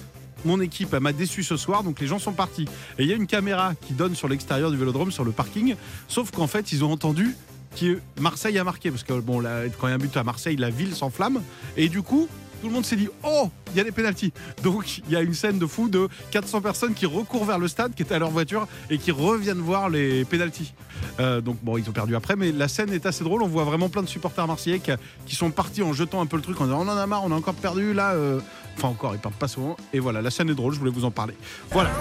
Mon 0.46 0.62
équipe 0.62 0.94
m'a 0.94 1.12
déçu 1.12 1.44
ce 1.44 1.58
soir, 1.58 1.84
donc 1.84 2.00
les 2.00 2.08
gens 2.08 2.20
sont 2.20 2.32
partis. 2.32 2.66
Et 2.98 3.04
il 3.04 3.10
y 3.10 3.14
a 3.14 3.16
une 3.16 3.28
caméra 3.28 3.74
qui 3.76 3.94
donne 3.94 4.16
sur 4.16 4.28
l'extérieur 4.28 4.72
du 4.72 4.78
vélodrome, 4.78 5.12
sur 5.12 5.26
le 5.26 5.32
parking. 5.32 5.76
Sauf 6.08 6.32
qu'en 6.32 6.48
fait, 6.48 6.72
ils 6.72 6.84
ont 6.84 6.92
entendu 6.92 7.36
que 7.78 8.00
Marseille 8.20 8.58
a 8.58 8.64
marqué. 8.64 8.92
Parce 8.92 9.04
que 9.04 9.14
bon, 9.20 9.42
quand 9.80 9.88
il 9.88 9.90
y 9.90 9.94
a 9.94 9.96
un 9.96 9.98
but 9.98 10.16
à 10.18 10.24
Marseille, 10.24 10.56
la 10.58 10.70
ville 10.70 10.96
s'enflamme. 10.96 11.42
Et 11.78 11.90
du 11.90 12.02
coup, 12.02 12.28
tout 12.62 12.68
le 12.68 12.74
monde 12.74 12.86
s'est 12.86 12.96
dit 12.98 13.08
Oh, 13.24 13.50
il 13.72 13.78
y 13.78 13.80
a 13.80 13.84
des 13.84 13.92
pénalties. 13.92 14.34
Donc 14.64 14.98
il 14.98 15.12
y 15.12 15.16
a 15.16 15.22
une 15.22 15.34
scène 15.34 15.60
de 15.60 15.66
fou 15.66 15.88
de 15.90 16.10
400 16.32 16.62
personnes 16.62 16.94
qui 16.94 17.06
recourent 17.06 17.46
vers 17.46 17.60
le 17.60 17.68
stade, 17.68 17.94
qui 17.96 18.02
étaient 18.02 18.16
à 18.16 18.20
leur 18.20 18.32
voiture, 18.32 18.68
et 18.90 18.98
qui 18.98 19.12
reviennent 19.12 19.60
voir 19.60 19.90
les 19.90 20.26
pénalties. 20.26 20.74
Euh, 21.22 21.40
donc 21.40 21.58
bon, 21.64 21.78
ils 21.78 21.88
ont 21.90 21.94
perdu 21.94 22.16
après, 22.16 22.36
mais 22.36 22.52
la 22.52 22.68
scène 22.68 22.92
est 22.92 23.06
assez 23.06 23.24
drôle. 23.24 23.44
On 23.44 23.48
voit 23.48 23.64
vraiment 23.64 23.88
plein 23.88 24.02
de 24.04 24.08
supporters 24.10 24.46
marseillais 24.46 24.80
qui, 24.80 24.92
qui 25.26 25.36
sont 25.36 25.52
partis 25.52 25.82
en 25.84 25.94
jetant 25.94 26.22
un 26.22 26.26
peu 26.26 26.36
le 26.36 26.44
truc 26.44 26.60
en 26.60 26.66
disant 26.66 26.80
On 26.82 26.88
en 26.90 26.98
a 26.98 27.08
marre, 27.08 27.24
on 27.24 27.32
a 27.32 27.36
encore 27.36 27.54
perdu 27.56 27.94
là. 27.94 28.12
euh. 28.14 28.40
Enfin, 28.78 28.90
encore, 28.90 29.14
ils 29.14 29.20
partent 29.20 29.36
pas 29.36 29.50
souvent. 29.50 29.76
Et 29.92 30.00
voilà, 30.00 30.22
la 30.22 30.32
scène 30.32 30.50
est 30.50 30.56
drôle, 30.56 30.74
je 30.74 30.80
voulais 30.80 30.92
vous 30.92 31.04
en 31.04 31.12
parler. 31.12 31.34
Voilà. 31.72 31.92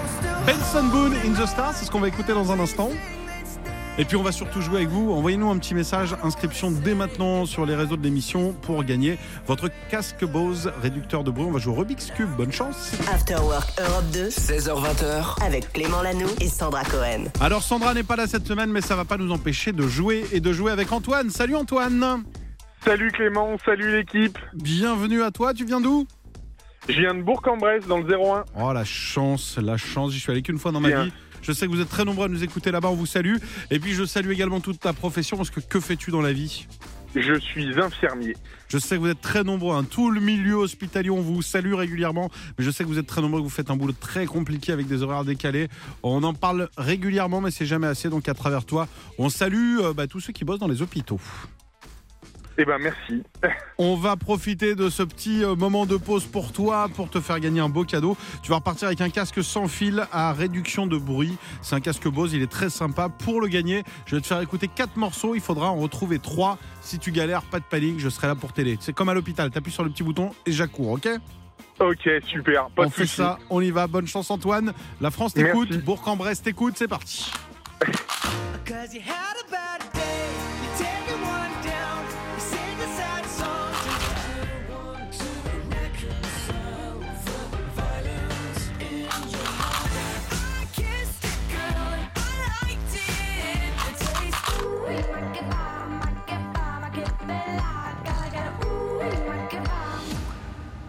Benson 0.45 0.85
Boone 0.85 1.13
in 1.25 1.33
the 1.33 1.45
Stars, 1.45 1.73
c'est 1.75 1.85
ce 1.85 1.91
qu'on 1.91 1.99
va 1.99 2.07
écouter 2.07 2.33
dans 2.33 2.51
un 2.53 2.59
instant. 2.59 2.89
Et 3.97 4.05
puis 4.05 4.15
on 4.15 4.23
va 4.23 4.31
surtout 4.31 4.61
jouer 4.61 4.77
avec 4.77 4.89
vous. 4.89 5.11
Envoyez-nous 5.11 5.49
un 5.49 5.57
petit 5.57 5.75
message, 5.75 6.15
inscription 6.23 6.71
dès 6.71 6.95
maintenant 6.95 7.45
sur 7.45 7.65
les 7.65 7.75
réseaux 7.75 7.97
de 7.97 8.03
l'émission 8.03 8.53
pour 8.53 8.83
gagner 8.83 9.17
votre 9.45 9.69
casque 9.89 10.23
Bose 10.23 10.71
réducteur 10.81 11.23
de 11.23 11.31
bruit. 11.31 11.45
On 11.45 11.51
va 11.51 11.59
jouer 11.59 11.73
au 11.73 11.75
Rubik's 11.75 12.11
Cube. 12.11 12.29
Bonne 12.37 12.51
chance. 12.51 12.93
After 13.11 13.35
Work 13.35 13.69
Europe 13.79 14.05
2 14.13 14.29
16h20h, 14.29 15.43
avec 15.43 15.73
Clément 15.73 16.01
Lanoux 16.01 16.29
et 16.39 16.47
Sandra 16.47 16.83
Cohen. 16.85 17.25
Alors 17.41 17.61
Sandra 17.63 17.93
n'est 17.93 18.03
pas 18.03 18.15
là 18.15 18.27
cette 18.27 18.47
semaine, 18.47 18.71
mais 18.71 18.81
ça 18.81 18.95
va 18.95 19.03
pas 19.03 19.17
nous 19.17 19.31
empêcher 19.31 19.73
de 19.73 19.85
jouer 19.85 20.25
et 20.31 20.39
de 20.39 20.53
jouer 20.53 20.71
avec 20.71 20.91
Antoine. 20.91 21.29
Salut 21.29 21.55
Antoine. 21.55 22.23
Salut 22.85 23.11
Clément, 23.11 23.57
salut 23.65 23.97
l'équipe. 23.97 24.37
Bienvenue 24.53 25.21
à 25.23 25.31
toi. 25.31 25.53
Tu 25.53 25.65
viens 25.65 25.81
d'où? 25.81 26.07
Je 26.89 26.99
viens 26.99 27.13
de 27.13 27.21
Bourg-en-Bresse 27.21 27.85
dans 27.85 27.99
le 27.99 28.03
01. 28.03 28.45
Oh 28.59 28.73
la 28.73 28.83
chance, 28.83 29.57
la 29.61 29.77
chance. 29.77 30.11
J'y 30.11 30.19
suis 30.19 30.31
allé 30.31 30.41
qu'une 30.41 30.57
fois 30.57 30.71
dans 30.71 30.79
ma 30.79 30.87
Bien. 30.89 31.03
vie. 31.05 31.11
Je 31.43 31.51
sais 31.51 31.67
que 31.67 31.71
vous 31.71 31.81
êtes 31.81 31.89
très 31.89 32.03
nombreux 32.03 32.25
à 32.25 32.27
nous 32.29 32.43
écouter 32.43 32.71
là-bas. 32.71 32.89
On 32.89 32.95
vous 32.95 33.05
salue. 33.05 33.35
Et 33.69 33.79
puis 33.79 33.93
je 33.93 34.05
salue 34.05 34.31
également 34.31 34.59
toute 34.59 34.79
ta 34.79 34.91
profession 34.91 35.37
parce 35.37 35.51
que 35.51 35.59
que 35.59 35.79
fais-tu 35.79 36.09
dans 36.09 36.21
la 36.21 36.33
vie? 36.33 36.65
Je 37.15 37.39
suis 37.39 37.79
infirmier. 37.79 38.35
Je 38.69 38.77
sais 38.79 38.95
que 38.95 39.01
vous 39.01 39.07
êtes 39.07 39.21
très 39.21 39.43
nombreux, 39.43 39.75
hein. 39.75 39.83
tout 39.83 40.11
le 40.11 40.19
milieu 40.21 40.55
hospitalier, 40.55 41.09
on 41.09 41.21
vous 41.21 41.41
salue 41.41 41.73
régulièrement, 41.73 42.29
mais 42.57 42.63
je 42.63 42.69
sais 42.69 42.83
que 42.83 42.89
vous 42.89 42.99
êtes 42.99 43.07
très 43.07 43.21
nombreux, 43.21 43.39
que 43.39 43.45
vous 43.45 43.49
faites 43.49 43.71
un 43.71 43.75
boulot 43.75 43.93
très 43.99 44.27
compliqué 44.27 44.71
avec 44.71 44.85
des 44.87 45.01
horaires 45.01 45.25
décalés. 45.25 45.69
On 46.03 46.21
en 46.21 46.35
parle 46.35 46.69
régulièrement, 46.77 47.41
mais 47.41 47.49
c'est 47.49 47.65
jamais 47.65 47.87
assez, 47.87 48.09
donc 48.09 48.29
à 48.29 48.35
travers 48.35 48.63
toi, 48.65 48.87
on 49.17 49.29
salue 49.29 49.79
euh, 49.79 49.93
bah, 49.93 50.05
tous 50.05 50.19
ceux 50.19 50.33
qui 50.33 50.45
bossent 50.45 50.59
dans 50.59 50.67
les 50.67 50.83
hôpitaux. 50.83 51.19
Eh 52.61 52.65
ben 52.65 52.77
merci. 52.77 53.23
On 53.77 53.95
va 53.95 54.17
profiter 54.17 54.75
de 54.75 54.89
ce 54.89 55.01
petit 55.01 55.45
euh, 55.45 55.55
moment 55.55 55.85
de 55.85 55.95
pause 55.95 56.25
pour 56.25 56.51
toi, 56.51 56.89
pour 56.93 57.09
te 57.09 57.21
faire 57.21 57.39
gagner 57.39 57.61
un 57.61 57.69
beau 57.69 57.85
cadeau. 57.85 58.17
Tu 58.43 58.49
vas 58.49 58.57
repartir 58.57 58.87
avec 58.87 58.99
un 58.99 59.09
casque 59.09 59.41
sans 59.41 59.69
fil 59.69 60.05
à 60.11 60.33
réduction 60.33 60.85
de 60.85 60.97
bruit. 60.97 61.37
C'est 61.61 61.75
un 61.75 61.79
casque 61.79 62.05
Bose, 62.09 62.33
il 62.33 62.41
est 62.41 62.51
très 62.51 62.69
sympa. 62.69 63.07
Pour 63.07 63.39
le 63.39 63.47
gagner, 63.47 63.83
je 64.07 64.17
vais 64.17 64.21
te 64.21 64.27
faire 64.27 64.41
écouter 64.41 64.67
quatre 64.67 64.97
morceaux. 64.97 65.35
Il 65.35 65.41
faudra 65.41 65.71
en 65.71 65.77
retrouver 65.77 66.19
trois. 66.19 66.57
Si 66.81 66.99
tu 66.99 67.13
galères, 67.13 67.43
pas 67.43 67.59
de 67.59 67.63
panique, 67.63 67.97
je 67.99 68.09
serai 68.09 68.27
là 68.27 68.35
pour 68.35 68.51
t'aider. 68.51 68.77
C'est 68.81 68.91
comme 68.91 69.07
à 69.07 69.13
l'hôpital, 69.13 69.49
t'appuies 69.51 69.71
sur 69.71 69.85
le 69.85 69.89
petit 69.89 70.03
bouton 70.03 70.31
et 70.45 70.51
j'accours, 70.51 70.89
ok? 70.91 71.07
Ok, 71.79 72.09
super. 72.27 72.67
Pas 72.71 72.83
On 72.83 72.87
de 72.87 72.91
fait 72.91 73.03
soucis. 73.05 73.15
ça, 73.21 73.39
on 73.49 73.61
y 73.61 73.71
va. 73.71 73.87
Bonne 73.87 74.05
chance 74.07 74.29
Antoine. 74.31 74.73
La 74.99 75.11
France 75.11 75.33
t'écoute. 75.33 75.77
Bourg-en-Bresse 75.85 76.41
t'écoute, 76.41 76.73
c'est 76.75 76.89
parti. 76.89 77.31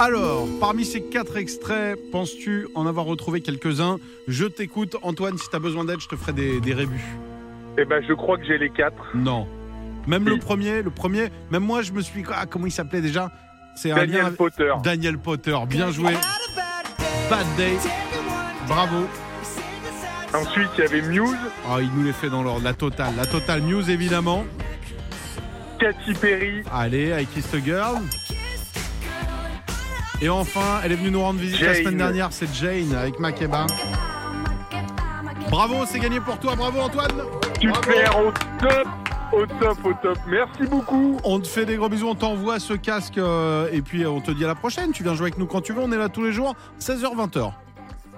Alors, 0.02 0.48
parmi 0.60 0.86
ces 0.86 1.02
quatre 1.02 1.36
extraits, 1.36 1.98
penses-tu 2.10 2.68
en 2.74 2.86
avoir 2.86 3.04
retrouvé 3.04 3.42
quelques-uns? 3.42 3.98
Je 4.28 4.46
t'écoute. 4.46 4.96
Antoine, 5.02 5.36
si 5.36 5.46
t'as 5.50 5.58
besoin 5.58 5.84
d'aide, 5.84 6.00
je 6.00 6.08
te 6.08 6.16
ferai 6.16 6.32
des, 6.32 6.58
des 6.58 6.72
rébus. 6.72 7.04
Eh 7.76 7.84
ben 7.84 8.02
je 8.08 8.14
crois 8.14 8.38
que 8.38 8.46
j'ai 8.46 8.56
les 8.56 8.70
quatre. 8.70 9.14
Non. 9.14 9.46
Même 10.06 10.26
le 10.26 10.38
premier, 10.38 10.80
le 10.80 10.88
premier, 10.88 11.28
même 11.50 11.64
moi 11.64 11.82
je 11.82 11.92
me 11.92 12.00
suis. 12.00 12.24
Ah, 12.34 12.46
comment 12.46 12.64
il 12.64 12.72
s'appelait 12.72 13.02
déjà? 13.02 13.30
C'est 13.76 13.90
un 13.90 14.06
lien 14.06 14.06
Daniel 14.06 14.32
Potter. 14.36 14.72
Daniel 14.82 15.18
Potter, 15.18 15.56
bien 15.68 15.90
joué. 15.90 16.14
Bad 17.28 17.46
day, 17.58 17.76
bravo. 18.68 19.06
Ensuite 20.32 20.70
il 20.78 20.80
y 20.80 20.86
avait 20.86 21.02
Muse, 21.02 21.36
Ah, 21.68 21.76
il 21.82 21.90
nous 21.94 22.04
les 22.04 22.14
fait 22.14 22.30
dans 22.30 22.42
l'ordre. 22.42 22.64
La 22.64 22.72
totale, 22.72 23.12
la 23.18 23.26
totale 23.26 23.60
news 23.60 23.90
évidemment. 23.90 24.46
Katy 25.78 26.14
Perry, 26.14 26.62
Allez, 26.72 27.12
avec 27.12 27.30
Kiss 27.34 27.50
the 27.50 27.62
Girl. 27.62 27.98
Et 30.22 30.28
enfin, 30.28 30.80
elle 30.85 30.92
est 30.92 30.96
venue 30.96 31.11
nous 31.11 31.22
rendre 31.22 31.40
visite 31.40 31.61
la 31.61 31.74
semaine 31.74 31.96
dernière, 31.96 32.28
c'est 32.30 32.52
Jane 32.54 32.94
avec 32.94 33.18
Makeba. 33.18 33.66
Bravo, 35.50 35.87
c'est 35.87 35.98
gagné 35.98 36.20
pour 36.20 36.38
toi. 36.38 36.54
Bravo 36.54 36.80
Antoine. 36.80 37.22
super, 37.59 38.18
au 38.18 38.30
top, 38.61 38.88
au 39.33 39.46
top, 39.46 39.78
au 39.85 39.92
top. 39.94 40.18
Merci 40.28 40.64
beaucoup. 40.68 41.16
On 41.24 41.40
te 41.40 41.48
fait 41.48 41.64
des 41.64 41.76
gros 41.76 41.88
bisous, 41.88 42.09
on 42.09 42.14
t'envoie 42.14 42.61
ce 42.61 42.74
casque 42.74 43.16
euh, 43.16 43.68
et 43.72 43.80
puis 43.80 44.04
euh, 44.04 44.11
on 44.11 44.20
te 44.20 44.30
dit 44.30 44.44
à 44.44 44.48
la 44.48 44.54
prochaine. 44.54 44.92
Tu 44.92 45.02
viens 45.02 45.14
jouer 45.14 45.26
avec 45.26 45.38
nous 45.38 45.46
quand 45.46 45.62
tu 45.62 45.72
veux, 45.72 45.80
on 45.80 45.90
est 45.90 45.96
là 45.96 46.11
tous 46.11 46.22
les 46.22 46.33
jours, 46.33 46.54
16h-20h. 46.80 47.52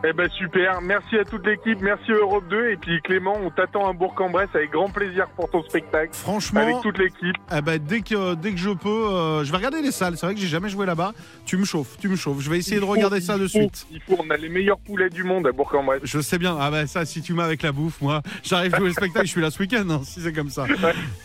Eh 0.04 0.12
ben 0.12 0.28
super, 0.36 0.80
merci 0.82 1.16
à 1.16 1.24
toute 1.24 1.46
l'équipe, 1.46 1.80
merci 1.80 2.10
Europe 2.10 2.42
2 2.50 2.70
et 2.70 2.76
puis 2.76 3.00
Clément, 3.02 3.38
on 3.40 3.50
t'attend 3.50 3.88
à 3.88 3.92
Bourg-en-Bresse 3.92 4.48
avec 4.52 4.72
grand 4.72 4.90
plaisir 4.90 5.28
pour 5.36 5.48
ton 5.48 5.62
spectacle. 5.62 6.10
Franchement, 6.12 6.60
Avec 6.60 6.80
toute 6.82 6.98
l'équipe. 6.98 7.36
eh 7.56 7.60
ben, 7.60 7.78
dès, 7.78 8.00
que, 8.00 8.34
dès 8.34 8.50
que 8.50 8.56
je 8.58 8.70
peux, 8.70 8.88
euh, 8.88 9.44
je 9.44 9.52
vais 9.52 9.58
regarder 9.58 9.80
les 9.80 9.92
salles. 9.92 10.16
C'est 10.16 10.26
vrai 10.26 10.34
que 10.34 10.40
j'ai 10.40 10.48
jamais 10.48 10.68
joué 10.70 10.86
là-bas. 10.86 11.12
Tu 11.46 11.56
me 11.56 11.64
chauffes, 11.64 11.96
tu 12.00 12.08
me 12.08 12.16
chauffes. 12.16 12.40
Je 12.40 12.50
vais 12.50 12.58
essayer 12.58 12.80
de 12.80 12.84
faut, 12.84 12.90
regarder 12.90 13.20
ça 13.20 13.38
de 13.38 13.46
suite. 13.46 13.86
Il 13.92 14.00
faut, 14.00 14.16
on 14.18 14.28
a 14.30 14.36
les 14.36 14.48
meilleurs 14.48 14.80
poulets 14.80 15.08
du 15.08 15.22
monde 15.22 15.46
à 15.46 15.52
Bourg-en-Bresse. 15.52 16.00
Je 16.02 16.18
sais 16.20 16.36
bien. 16.38 16.56
Ah 16.60 16.72
ben 16.72 16.88
ça, 16.88 17.04
si 17.04 17.22
tu 17.22 17.32
m'as 17.32 17.44
avec 17.44 17.62
la 17.62 17.70
bouffe, 17.70 18.00
moi, 18.00 18.22
j'arrive 18.42 18.74
jouer 18.74 18.88
le 18.88 18.94
spectacle, 18.94 19.26
je 19.26 19.30
suis 19.30 19.40
là 19.40 19.52
ce 19.52 19.60
week-end, 19.60 19.88
hein, 19.88 20.00
si 20.02 20.20
c'est 20.20 20.32
comme 20.32 20.50
ça. 20.50 20.64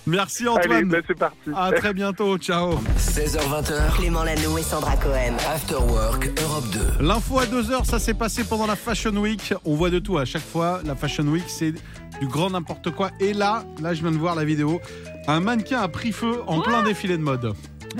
Merci 0.06 0.44
Allez, 0.48 0.50
Antoine. 0.66 0.90
ben 0.90 1.02
c'est 1.08 1.18
parti. 1.18 1.50
À 1.56 1.72
très 1.72 1.96
bientôt. 1.96 2.38
Ciao. 2.38 2.76
16h20h, 3.00 3.96
Clément 3.98 4.24
Lanoux 4.24 4.60
et 4.60 4.62
Sandra 4.62 4.96
Cohen. 4.98 5.36
After 5.52 5.78
Work 5.78 6.30
Europe 6.44 6.66
2. 7.00 7.04
L'info 7.04 7.40
à 7.40 7.46
2h, 7.46 7.84
ça 7.84 7.98
s'est 7.98 8.13
passé 8.13 8.44
pendant 8.44 8.66
la 8.67 8.75
Fashion 8.75 9.15
Week. 9.15 9.53
On 9.63 9.75
voit 9.75 9.89
de 9.89 9.99
tout 9.99 10.17
à 10.17 10.25
chaque 10.25 10.43
fois. 10.43 10.82
La 10.84 10.95
Fashion 10.95 11.23
Week, 11.23 11.45
c'est 11.47 11.71
du 12.19 12.27
grand 12.27 12.49
n'importe 12.49 12.91
quoi. 12.91 13.12
Et 13.21 13.32
là, 13.34 13.63
là, 13.82 13.93
je 13.93 14.01
viens 14.01 14.12
de 14.12 14.17
voir 14.17 14.36
la 14.36 14.43
vidéo. 14.43 14.82
Un 15.27 15.39
mannequin 15.39 15.80
a 15.80 15.88
pris 15.88 16.12
feu 16.12 16.41
en 16.47 16.60
plein 16.62 16.84
défilé 16.84 17.17
de 17.17 17.23
mode. 17.23 17.53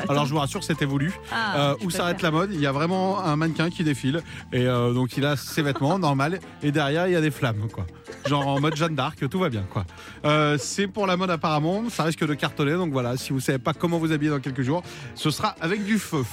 Alors 0.10 0.26
je 0.26 0.32
vous 0.34 0.40
rassure, 0.40 0.64
c'était 0.64 0.86
voulu. 0.86 1.12
Ah, 1.32 1.72
Euh, 1.72 1.76
où 1.84 1.90
s'arrête 1.90 2.22
la 2.22 2.32
mode 2.32 2.52
Il 2.54 2.60
y 2.62 2.66
a 2.68 2.72
vraiment 2.72 3.20
un 3.24 3.36
mannequin 3.36 3.70
qui 3.70 3.84
défile 3.84 4.22
et 4.54 4.66
euh, 4.68 4.94
donc 4.94 5.18
il 5.18 5.26
a 5.26 5.36
ses 5.36 5.62
vêtements 5.62 5.98
normal 6.08 6.40
et 6.64 6.72
derrière 6.72 7.08
il 7.08 7.14
y 7.14 7.16
a 7.16 7.22
des 7.22 7.32
flammes 7.32 7.68
quoi. 7.72 7.86
Genre 8.26 8.46
en 8.48 8.60
mode 8.60 8.76
Jeanne 8.76 8.96
d'Arc, 8.96 9.28
tout 9.30 9.40
va 9.40 9.50
bien 9.50 9.64
quoi. 9.72 9.86
Euh, 10.26 10.58
c'est 10.60 10.88
pour 10.88 11.08
la 11.08 11.18
mode 11.18 11.32
apparemment, 11.32 11.90
ça 11.90 12.04
risque 12.04 12.26
de 12.26 12.34
cartonner 12.34 12.74
donc 12.74 12.92
voilà. 12.92 13.18
Si 13.18 13.34
vous 13.34 13.40
savez 13.40 13.60
pas 13.60 13.74
comment 13.74 13.98
vous 13.98 14.12
habiller 14.12 14.32
dans 14.32 14.40
quelques 14.40 14.62
jours, 14.62 14.84
ce 15.16 15.30
sera 15.32 15.56
avec 15.62 15.84
du 15.86 15.98
feu. 16.00 16.24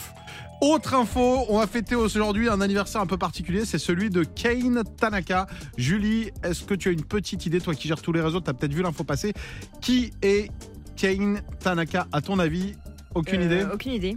Autre 0.60 0.94
info, 0.94 1.44
on 1.48 1.58
va 1.58 1.66
fêter 1.66 1.94
aujourd'hui 1.94 2.48
un 2.48 2.60
anniversaire 2.60 3.00
un 3.00 3.06
peu 3.06 3.18
particulier, 3.18 3.64
c'est 3.64 3.78
celui 3.78 4.08
de 4.08 4.24
Kane 4.24 4.82
Tanaka. 4.98 5.46
Julie, 5.76 6.30
est-ce 6.42 6.64
que 6.64 6.74
tu 6.74 6.88
as 6.88 6.92
une 6.92 7.02
petite 7.04 7.44
idée, 7.44 7.60
toi 7.60 7.74
qui 7.74 7.88
gères 7.88 8.00
tous 8.00 8.12
les 8.12 8.20
réseaux, 8.20 8.40
tu 8.40 8.48
as 8.48 8.54
peut-être 8.54 8.72
vu 8.72 8.82
l'info 8.82 9.04
passer 9.04 9.34
Qui 9.82 10.12
est 10.22 10.50
Kane 10.96 11.42
Tanaka 11.60 12.06
à 12.12 12.20
ton 12.22 12.38
avis? 12.38 12.74
Aucune 13.14 13.42
Euh, 13.42 13.44
idée 13.44 13.64
Aucune 13.72 13.92
idée. 13.92 14.16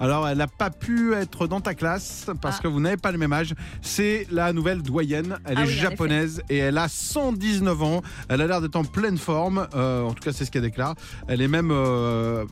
Alors, 0.00 0.28
elle 0.28 0.38
n'a 0.38 0.46
pas 0.46 0.70
pu 0.70 1.12
être 1.14 1.46
dans 1.46 1.60
ta 1.60 1.74
classe 1.74 2.26
parce 2.40 2.56
Ah. 2.58 2.62
que 2.62 2.68
vous 2.68 2.80
n'avez 2.80 2.96
pas 2.96 3.12
le 3.12 3.18
même 3.18 3.32
âge. 3.32 3.54
C'est 3.82 4.26
la 4.30 4.52
nouvelle 4.52 4.82
doyenne. 4.82 5.38
Elle 5.44 5.54
Ah 5.58 5.64
est 5.64 5.66
oui, 5.68 5.72
japonaise 5.74 6.42
et 6.48 6.58
elle 6.58 6.78
a 6.78 6.88
119 6.88 7.82
ans. 7.82 8.02
Elle 8.28 8.40
a 8.42 8.46
l'air 8.46 8.60
d'être 8.60 8.76
en 8.76 8.84
pleine 8.84 9.18
forme. 9.18 9.66
Euh, 9.74 10.02
en 10.02 10.12
tout 10.14 10.22
cas, 10.22 10.32
c'est 10.32 10.44
ce 10.44 10.50
qu'elle 10.50 10.62
déclare. 10.62 10.94
Elle 11.26 11.42
est 11.42 11.48
même, 11.48 11.70
euh, 11.72 12.44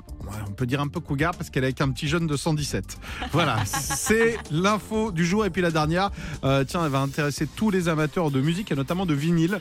on 0.47 0.51
peut 0.53 0.67
dire 0.67 0.81
un 0.81 0.89
peu 0.89 1.01
cougar 1.01 1.35
parce 1.35 1.51
qu'elle 1.51 1.65
est 1.65 1.69
avec 1.69 1.81
un 1.81 1.91
petit 1.91 2.09
jeune 2.09 2.27
de 2.27 2.37
117. 2.37 2.99
Voilà, 3.33 3.59
c'est 3.67 4.39
l'info 4.51 5.13
du 5.13 5.25
jour. 5.25 5.45
Et 5.47 5.51
puis 5.51 5.63
la 5.63 5.71
dernière, 5.71 6.11
euh, 6.45 6.65
tiens, 6.65 6.85
elle 6.85 6.91
va 6.91 7.01
intéresser 7.01 7.47
tous 7.47 7.71
les 7.71 7.89
amateurs 7.89 8.31
de 8.31 8.41
musique 8.41 8.73
et 8.73 8.75
notamment 8.75 9.07
de 9.07 9.15
vinyle. 9.15 9.61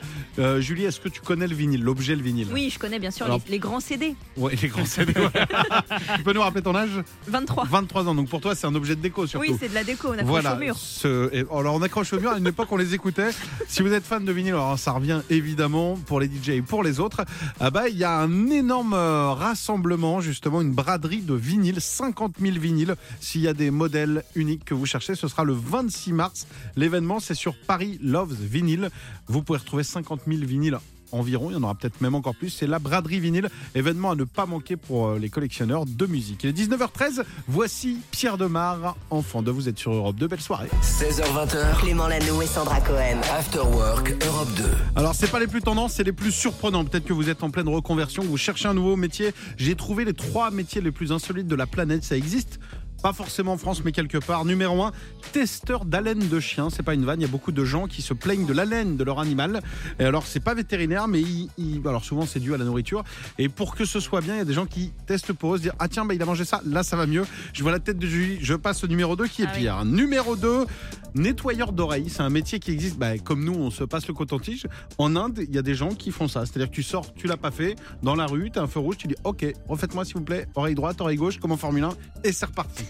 Julie, 0.59 0.85
est-ce 0.85 0.99
que 0.99 1.09
tu 1.09 1.21
connais 1.21 1.47
le 1.47 1.55
vinyle, 1.55 1.83
l'objet 1.83 2.15
le 2.15 2.21
vinyle? 2.21 2.47
Oui, 2.51 2.69
je 2.73 2.79
connais 2.79 2.99
bien 2.99 3.11
sûr 3.11 3.25
Alors- 3.25 3.39
les, 3.45 3.51
les 3.51 3.59
grands 3.59 3.79
CD. 3.79 4.15
Ouais, 4.37 4.55
les 4.61 4.67
grands 4.67 4.85
CD. 4.85 5.13
ouais. 5.19 5.27
tu 6.17 6.23
peux 6.23 6.33
nous 6.33 6.41
rappeler 6.41 6.61
ton 6.61 6.75
âge? 6.75 6.89
23. 7.27 7.65
23 7.75 8.07
ans. 8.07 8.15
Donc 8.15 8.29
pour 8.29 8.39
toi, 8.39 8.55
c'est 8.55 8.67
un 8.67 8.75
objet 8.75 8.95
de 8.95 9.01
déco 9.01 9.27
surtout. 9.27 9.45
Oui, 9.51 9.57
c'est 9.59 9.67
de 9.69 9.73
la 9.73 9.83
déco, 9.83 10.07
on 10.09 10.13
accroche 10.13 10.27
Voilà. 10.27 10.55
au 10.55 10.59
mur. 10.59 10.77
ce- 10.77 11.29
et- 11.33 11.45
alors 11.51 11.75
on 11.75 11.81
accroche 11.81 12.13
au 12.13 12.19
mur. 12.21 12.31
À 12.31 12.37
une 12.37 12.47
époque, 12.47 12.69
on 12.71 12.77
les 12.77 12.93
écoutait. 12.93 13.31
Si 13.67 13.81
vous 13.81 13.91
êtes 13.91 14.05
fan 14.05 14.23
de 14.23 14.31
vinyle, 14.31 14.53
alors 14.53 14.79
ça 14.79 14.91
revient 14.93 15.21
évidemment 15.29 15.95
pour 16.05 16.19
les 16.21 16.27
DJ 16.27 16.49
et 16.49 16.61
pour 16.61 16.83
les 16.83 16.99
autres. 17.01 17.25
Ah 17.59 17.71
bah, 17.71 17.89
il 17.89 17.97
y 17.97 18.03
a 18.05 18.17
un 18.19 18.49
énorme 18.49 18.93
euh, 18.93 19.31
rassemblement, 19.33 20.21
justement, 20.21 20.61
une 20.61 20.71
braderie 20.71 21.21
de 21.21 21.33
vinyles, 21.33 21.81
50 21.81 22.35
000 22.39 22.57
vinyles. 22.59 22.95
S'il 23.19 23.41
y 23.41 23.47
a 23.49 23.53
des 23.53 23.71
modèles 23.71 24.23
uniques 24.35 24.63
que 24.63 24.73
vous 24.73 24.85
cherchez, 24.85 25.15
ce 25.15 25.27
sera 25.27 25.43
le 25.43 25.53
26 25.53 26.13
mars. 26.13 26.47
L'événement, 26.77 27.19
c'est 27.19 27.35
sur 27.35 27.55
Paris 27.55 27.99
Loves 28.01 28.33
Vinyl. 28.39 28.89
Vous 29.27 29.41
pouvez 29.41 29.59
retrouver 29.59 29.83
50 29.83 30.21
000 30.27 30.45
vinyles 30.45 30.77
environ, 31.15 31.49
il 31.49 31.53
y 31.53 31.55
en 31.55 31.63
aura 31.63 31.75
peut-être 31.75 32.01
même 32.01 32.15
encore 32.15 32.35
plus. 32.35 32.49
C'est 32.49 32.67
la 32.67 32.79
braderie 32.79 33.19
vinyle, 33.19 33.49
événement 33.73 34.11
à 34.11 34.15
ne 34.15 34.23
pas 34.23 34.45
manquer 34.45 34.75
pour 34.75 35.07
euh, 35.07 35.19
les 35.19 35.29
collectionneurs 35.29 35.85
de 35.85 36.05
musique. 36.05 36.43
Il 36.43 36.49
est 36.49 36.53
19h13, 36.53 37.23
voici 37.47 37.97
Pierre 38.11 38.37
Demar, 38.37 38.95
enfant 39.09 39.41
de 39.41 39.51
vous 39.51 39.69
êtes 39.69 39.79
sur 39.79 39.93
Europe 39.93 40.15
2, 40.15 40.27
belle 40.27 40.41
soirée. 40.41 40.69
16h20h, 40.83 41.79
Clément 41.79 42.07
Lanoux 42.07 42.41
et 42.41 42.47
Sandra 42.47 42.81
Cohen. 42.81 43.19
After 43.37 43.59
Work 43.59 44.15
Europe 44.25 44.49
2. 44.57 44.63
Alors, 44.95 45.15
c'est 45.15 45.31
pas 45.31 45.39
les 45.39 45.47
plus 45.47 45.61
tendances, 45.61 45.93
c'est 45.93 46.03
les 46.03 46.13
plus 46.13 46.31
surprenants. 46.31 46.85
Peut-être 46.85 47.05
que 47.05 47.13
vous 47.13 47.29
êtes 47.29 47.43
en 47.43 47.49
pleine 47.49 47.69
reconversion, 47.69 48.23
que 48.23 48.27
vous 48.27 48.37
cherchez 48.37 48.67
un 48.67 48.73
nouveau 48.73 48.95
métier. 48.95 49.33
J'ai 49.57 49.75
trouvé 49.75 50.05
les 50.05 50.13
trois 50.13 50.51
métiers 50.51 50.81
les 50.81 50.91
plus 50.91 51.11
insolites 51.11 51.47
de 51.47 51.55
la 51.55 51.67
planète. 51.67 52.03
Ça 52.03 52.17
existe 52.17 52.59
pas 53.05 53.13
forcément 53.13 53.53
en 53.53 53.57
France, 53.59 53.83
mais 53.85 53.91
quelque 53.91 54.17
part. 54.17 54.45
Numéro 54.45 54.81
1, 54.81 54.91
testeur 55.31 55.85
d'haleine 55.85 56.27
de 56.27 56.39
chien. 56.39 56.71
C'est 56.71 56.81
pas 56.81 56.95
une 56.95 57.05
vanne. 57.05 57.19
Il 57.21 57.23
y 57.23 57.27
a 57.27 57.31
beaucoup 57.31 57.51
de 57.51 57.63
gens 57.63 57.85
qui 57.85 58.01
se 58.01 58.15
plaignent 58.15 58.47
de 58.47 58.53
l'haleine 58.53 58.97
de 58.97 59.03
leur 59.03 59.19
animal. 59.19 59.61
Et 59.99 60.05
alors, 60.05 60.25
c'est 60.25 60.39
pas 60.39 60.55
vétérinaire, 60.55 61.07
mais 61.07 61.21
il- 61.21 61.49
il- 61.59 61.87
alors 61.87 62.03
souvent 62.03 62.25
c'est 62.25 62.39
dû 62.39 62.55
à 62.55 62.57
la 62.57 62.65
nourriture. 62.65 63.03
Et 63.37 63.47
pour 63.47 63.75
que 63.75 63.85
ce 63.85 63.99
soit 63.99 64.21
bien, 64.21 64.33
il 64.33 64.37
y 64.39 64.41
a 64.41 64.45
des 64.45 64.53
gens 64.55 64.65
qui 64.65 64.91
testent 65.05 65.33
pour 65.33 65.53
eux, 65.53 65.57
se 65.57 65.61
dire 65.61 65.73
ah 65.77 65.87
tiens, 65.87 66.03
bah, 66.03 66.15
il 66.15 66.21
a 66.23 66.25
mangé 66.25 66.45
ça, 66.45 66.61
là 66.65 66.81
ça 66.81 66.95
va 66.97 67.05
mieux. 67.05 67.25
Je 67.53 67.61
vois 67.61 67.71
la 67.71 67.77
tête 67.79 67.99
de 67.99 68.07
Julie. 68.07 68.39
Je 68.41 68.55
passe 68.55 68.83
au 68.83 68.87
numéro 68.87 69.15
2 69.15 69.27
qui 69.27 69.43
est 69.43 69.45
Ah 69.47 69.51
oui. 69.53 69.59
pire. 69.61 69.85
Numéro 69.85 70.35
2, 70.35 70.65
nettoyeur 71.13 71.73
d'oreilles. 71.73 72.09
C'est 72.09 72.23
un 72.23 72.31
métier 72.31 72.59
qui 72.59 72.71
existe. 72.71 72.97
Bah, 72.97 73.19
comme 73.19 73.43
nous, 73.43 73.53
on 73.53 73.69
se 73.69 73.83
passe 73.83 74.07
le 74.07 74.15
coton-tige. 74.15 74.65
En 74.97 75.15
Inde, 75.15 75.41
il 75.47 75.53
y 75.53 75.59
a 75.59 75.61
des 75.61 75.75
gens 75.75 75.89
qui 75.89 76.09
font 76.09 76.27
ça. 76.27 76.47
C'est-à-dire 76.47 76.71
que 76.71 76.75
tu 76.75 76.81
sors, 76.81 77.13
tu 77.13 77.27
l'as 77.27 77.37
pas 77.37 77.51
fait, 77.51 77.75
dans 78.01 78.15
la 78.15 78.25
rue, 78.25 78.49
tu 78.49 78.57
as 78.57 78.63
un 78.63 78.67
feu 78.67 78.79
rouge, 78.79 78.97
tu 78.97 79.07
dis 79.07 79.15
ok, 79.23 79.45
refaites-moi 79.69 80.05
s'il 80.05 80.15
vous 80.15 80.23
plaît, 80.23 80.47
oreille 80.55 80.73
droite, 80.73 80.99
oreille 81.01 81.17
gauche, 81.17 81.37
comme 81.37 81.51
en 81.51 81.57
Formule 81.57 81.83
1, 81.83 81.89
et 82.23 82.31
c'est 82.31 82.47
reparti. 82.47 82.83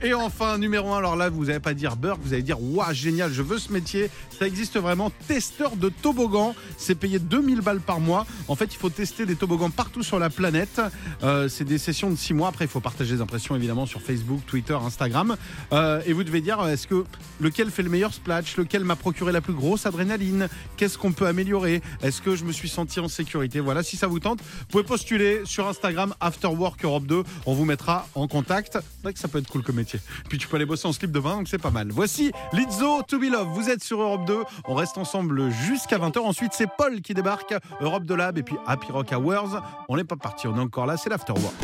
Et 0.00 0.14
enfin, 0.14 0.58
numéro 0.58 0.92
1, 0.92 0.98
alors 0.98 1.16
là, 1.16 1.28
vous 1.28 1.46
n'allez 1.46 1.58
pas 1.58 1.74
dire 1.74 1.96
Burke, 1.96 2.20
vous 2.22 2.32
allez 2.32 2.44
dire 2.44 2.62
Waouh, 2.62 2.92
génial, 2.92 3.32
je 3.32 3.42
veux 3.42 3.58
ce 3.58 3.72
métier. 3.72 4.10
Ça 4.38 4.46
existe 4.46 4.78
vraiment. 4.78 5.10
Testeur 5.26 5.74
de 5.74 5.88
toboggan. 5.88 6.54
C'est 6.76 6.94
payé 6.94 7.18
2000 7.18 7.62
balles 7.62 7.80
par 7.80 7.98
mois. 7.98 8.24
En 8.46 8.54
fait, 8.54 8.66
il 8.66 8.76
faut 8.76 8.90
tester 8.90 9.26
des 9.26 9.34
toboggans 9.34 9.70
partout 9.70 10.04
sur 10.04 10.20
la 10.20 10.30
planète. 10.30 10.80
Euh, 11.24 11.48
c'est 11.48 11.64
des 11.64 11.78
sessions 11.78 12.10
de 12.10 12.14
6 12.14 12.34
mois. 12.34 12.48
Après, 12.48 12.66
il 12.66 12.68
faut 12.68 12.78
partager 12.78 13.16
les 13.16 13.20
impressions 13.20 13.56
évidemment 13.56 13.86
sur 13.86 14.00
Facebook, 14.00 14.40
Twitter, 14.46 14.74
Instagram. 14.74 15.36
Euh, 15.72 16.00
et 16.06 16.12
vous 16.12 16.22
devez 16.22 16.40
dire 16.40 16.64
est-ce 16.68 16.86
que 16.86 17.04
lequel 17.40 17.72
fait 17.72 17.82
le 17.82 17.90
meilleur 17.90 18.14
splash 18.14 18.56
Lequel 18.56 18.84
m'a 18.84 18.94
procuré 18.94 19.32
la 19.32 19.40
plus 19.40 19.52
grosse 19.52 19.84
adrénaline? 19.84 20.48
Qu'est-ce 20.76 20.96
qu'on 20.96 21.12
peut 21.12 21.26
améliorer? 21.26 21.82
Est-ce 22.02 22.22
que 22.22 22.36
je 22.36 22.44
me 22.44 22.52
suis 22.52 22.68
senti 22.68 23.00
en 23.00 23.08
sécurité? 23.08 23.58
Voilà, 23.58 23.82
si 23.82 23.96
ça 23.96 24.06
vous 24.06 24.20
tente, 24.20 24.40
vous 24.40 24.66
pouvez 24.70 24.84
postuler 24.84 25.40
sur 25.44 25.66
Instagram 25.66 26.14
Afterwork 26.20 26.84
Europe 26.84 27.06
2. 27.06 27.24
On 27.46 27.54
vous 27.54 27.64
mettra 27.64 28.06
en 28.14 28.28
contact. 28.28 28.74
C'est 28.74 29.02
vrai 29.02 29.12
que 29.12 29.18
ça 29.18 29.26
peut 29.26 29.38
être 29.38 29.47
cool 29.50 29.62
comme 29.62 29.76
métier. 29.76 30.00
Puis 30.28 30.38
tu 30.38 30.48
peux 30.48 30.56
aller 30.56 30.66
bosser 30.66 30.86
en 30.86 30.92
slip 30.92 31.10
de 31.10 31.20
bain, 31.20 31.36
donc 31.36 31.48
c'est 31.48 31.58
pas 31.58 31.70
mal. 31.70 31.88
Voici 31.90 32.32
Lizzo 32.52 33.02
To 33.02 33.18
Be 33.18 33.24
Love. 33.24 33.48
Vous 33.48 33.70
êtes 33.70 33.82
sur 33.82 34.00
Europe 34.00 34.24
2. 34.26 34.42
On 34.66 34.74
reste 34.74 34.98
ensemble 34.98 35.50
jusqu'à 35.50 35.98
20h. 35.98 36.18
Ensuite, 36.18 36.52
c'est 36.54 36.68
Paul 36.76 37.00
qui 37.00 37.14
débarque. 37.14 37.54
Europe 37.80 38.04
de 38.04 38.14
Lab 38.14 38.38
et 38.38 38.42
puis 38.42 38.56
Happy 38.66 38.90
Rock 38.92 39.12
Hours. 39.12 39.60
On 39.88 39.96
n'est 39.96 40.04
pas 40.04 40.16
parti, 40.16 40.46
on 40.46 40.56
est 40.56 40.60
encore 40.60 40.86
là. 40.86 40.96
C'est 40.96 41.10
l'Afterwork. 41.10 41.54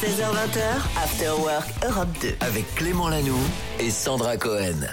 16h20, 0.00 1.02
After 1.02 1.30
Work 1.42 1.68
Europe 1.84 2.08
2. 2.22 2.36
Avec 2.40 2.72
Clément 2.76 3.08
Lanoux 3.08 3.34
et 3.80 3.90
Sandra 3.90 4.36
Cohen. 4.36 4.86